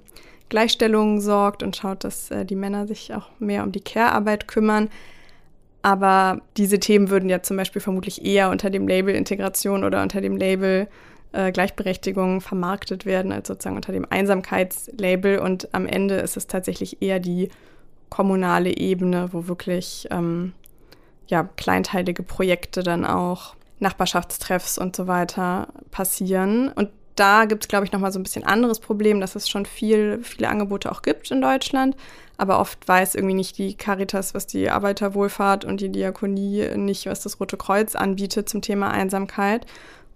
Gleichstellung 0.48 1.22
sorgt 1.22 1.62
und 1.62 1.76
schaut, 1.76 2.04
dass 2.04 2.32
äh, 2.32 2.46
die 2.46 2.56
Männer 2.56 2.88
sich 2.88 3.14
auch 3.14 3.30
mehr 3.40 3.64
um 3.64 3.72
die 3.72 3.82
Care-Arbeit 3.82 4.48
kümmern. 4.48 4.90
Aber 5.82 6.42
diese 6.58 6.80
Themen 6.80 7.10
würden 7.10 7.30
ja 7.30 7.42
zum 7.42 7.56
Beispiel 7.56 7.82
vermutlich 7.82 8.26
eher 8.26 8.50
unter 8.50 8.70
dem 8.70 8.88
Label 8.88 9.16
Integration 9.16 9.84
oder 9.84 10.02
unter 10.02 10.22
dem 10.22 10.36
Label 10.36 10.88
äh, 11.32 11.52
Gleichberechtigung 11.52 12.42
vermarktet 12.42 13.06
werden, 13.06 13.32
als 13.32 13.48
sozusagen 13.48 13.76
unter 13.76 13.94
dem 13.94 14.06
Einsamkeitslabel. 14.10 15.40
Und 15.40 15.74
am 15.74 15.86
Ende 15.86 16.16
ist 16.16 16.36
es 16.36 16.48
tatsächlich 16.48 17.02
eher 17.02 17.20
die 17.20 17.50
kommunale 18.10 18.76
Ebene, 18.76 19.30
wo 19.32 19.48
wirklich 19.48 20.08
ähm, 20.10 20.54
ja, 21.30 21.44
kleinteilige 21.44 22.24
Projekte 22.24 22.84
dann 22.84 23.06
auch, 23.06 23.56
Nachbarschaftstreffs 23.80 24.78
und 24.78 24.96
so 24.96 25.08
weiter 25.08 25.70
passieren. 25.92 26.70
Und 26.70 26.90
da 27.16 27.46
gibt 27.46 27.64
es, 27.64 27.68
glaube 27.68 27.86
ich, 27.86 27.92
nochmal 27.92 28.12
so 28.12 28.20
ein 28.20 28.24
bisschen 28.24 28.44
anderes 28.44 28.80
Problem, 28.80 29.22
dass 29.22 29.36
es 29.36 29.48
schon 29.48 29.66
viel, 29.66 30.20
viele 30.24 30.50
Angebote 30.50 30.92
auch 30.92 31.02
gibt 31.02 31.32
in 31.32 31.42
Deutschland. 31.42 31.96
Aber 32.38 32.60
oft 32.60 32.86
weiß 32.88 33.16
irgendwie 33.16 33.36
nicht 33.36 33.58
die 33.58 33.76
Caritas, 33.76 34.34
was 34.34 34.48
die 34.48 34.70
Arbeiterwohlfahrt 34.70 35.66
und 35.66 35.82
die 35.82 35.90
Diakonie 35.90 36.70
nicht, 36.76 37.06
was 37.06 37.22
das 37.22 37.40
Rote 37.40 37.58
Kreuz 37.58 37.96
anbietet 37.96 38.50
zum 38.50 38.62
Thema 38.62 38.92
Einsamkeit. 38.92 39.66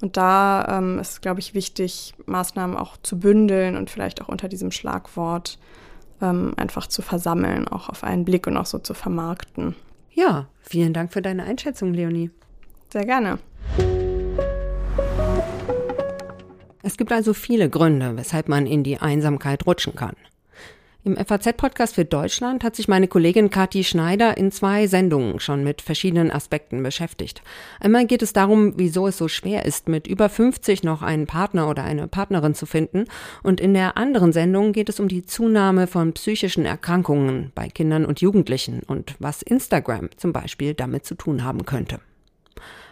Und 0.02 0.18
da 0.18 0.66
ähm, 0.70 1.00
ist, 1.00 1.22
glaube 1.22 1.40
ich, 1.40 1.54
wichtig, 1.54 2.14
Maßnahmen 2.26 2.76
auch 2.76 2.98
zu 3.04 3.20
bündeln 3.20 3.78
und 3.78 3.90
vielleicht 3.90 4.22
auch 4.22 4.30
unter 4.30 4.48
diesem 4.48 4.72
Schlagwort 4.72 5.60
ähm, 6.22 6.54
einfach 6.58 6.88
zu 6.88 7.02
versammeln, 7.02 7.68
auch 7.68 7.90
auf 7.90 8.04
einen 8.04 8.26
Blick 8.26 8.48
und 8.48 8.58
auch 8.58 8.66
so 8.66 8.80
zu 8.80 8.94
vermarkten. 8.94 9.76
Ja, 10.16 10.48
vielen 10.62 10.94
Dank 10.94 11.12
für 11.12 11.22
deine 11.22 11.44
Einschätzung, 11.44 11.94
Leonie. 11.94 12.30
Sehr 12.92 13.06
gerne. 13.06 13.40
Es 16.84 16.98
gibt 16.98 17.12
also 17.12 17.34
viele 17.34 17.70
Gründe, 17.70 18.16
weshalb 18.18 18.48
man 18.48 18.68
in 18.68 18.84
die 18.84 18.98
Einsamkeit 18.98 19.66
rutschen 19.66 19.96
kann. 19.96 20.16
Im 21.06 21.18
FAZ-Podcast 21.18 21.96
für 21.96 22.06
Deutschland 22.06 22.64
hat 22.64 22.78
sich 22.78 22.88
meine 22.88 23.10
Kollegin 23.10 23.50
Kathi 23.50 23.84
Schneider 23.84 24.38
in 24.38 24.54
zwei 24.54 24.88
Sendungen 24.88 25.42
schon 25.42 25.62
mit 25.62 25.82
verschiedenen 25.82 26.32
Aspekten 26.32 26.82
beschäftigt. 26.82 27.42
Einmal 27.82 28.06
geht 28.06 28.22
es 28.22 28.32
darum, 28.32 28.76
wieso 28.78 29.08
es 29.08 29.18
so 29.18 29.28
schwer 29.28 29.66
ist, 29.66 29.90
mit 29.90 30.08
über 30.08 30.30
50 30.30 30.84
noch 30.84 31.02
einen 31.02 31.28
Partner 31.28 31.68
oder 31.68 31.84
eine 31.84 32.08
Partnerin 32.08 32.56
zu 32.56 32.66
finden. 32.66 33.04
Und 33.44 33.60
in 33.60 33.74
der 33.74 33.98
anderen 33.98 34.32
Sendung 34.32 34.72
geht 34.72 34.88
es 34.88 35.02
um 35.02 35.10
die 35.10 35.26
Zunahme 35.26 35.88
von 35.88 36.14
psychischen 36.14 36.66
Erkrankungen 36.66 37.52
bei 37.54 37.68
Kindern 37.68 38.06
und 38.06 38.22
Jugendlichen 38.22 38.82
und 38.88 39.16
was 39.20 39.42
Instagram 39.42 40.10
zum 40.16 40.32
Beispiel 40.32 40.74
damit 40.74 41.06
zu 41.06 41.16
tun 41.16 41.44
haben 41.44 41.66
könnte. 41.66 42.00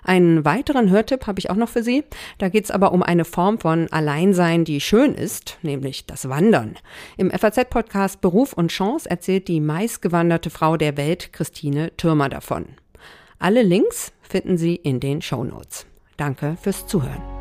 Einen 0.04 0.46
weiteren 0.46 0.90
Hörtipp 0.90 1.28
habe 1.28 1.40
ich 1.40 1.50
auch 1.50 1.56
noch 1.56 1.70
für 1.70 1.84
Sie. 1.84 2.04
Da 2.38 2.50
geht 2.50 2.66
es 2.66 2.72
aber 2.72 2.92
um 2.92 3.04
eine 3.04 3.26
Form 3.26 3.60
von 3.60 3.88
Alleinsein, 3.92 4.66
die 4.66 4.82
schön 4.82 5.14
ist, 5.14 5.58
nämlich 5.62 6.06
das 6.06 6.28
Wandern. 6.30 6.76
Im 7.18 7.32
FAZ-Podcast 7.32 8.22
Beruf 8.22 8.54
und 8.54 8.70
Chance 8.70 9.10
erzählt 9.10 9.48
die 9.48 9.60
meistgewanderte 9.60 10.50
Frau 10.50 10.78
der 10.78 10.98
Welt, 10.98 11.34
Christine 11.34 11.96
Türmer, 11.98 12.30
davon. 12.30 12.66
Alle 13.40 13.64
Links 13.64 14.12
finden 14.22 14.58
Sie 14.58 14.76
in 14.76 15.00
den 15.00 15.22
Show 15.22 15.44
Notes. 15.44 15.86
Danke 16.18 16.58
fürs 16.62 16.86
Zuhören. 16.88 17.41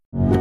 you. 0.13 0.40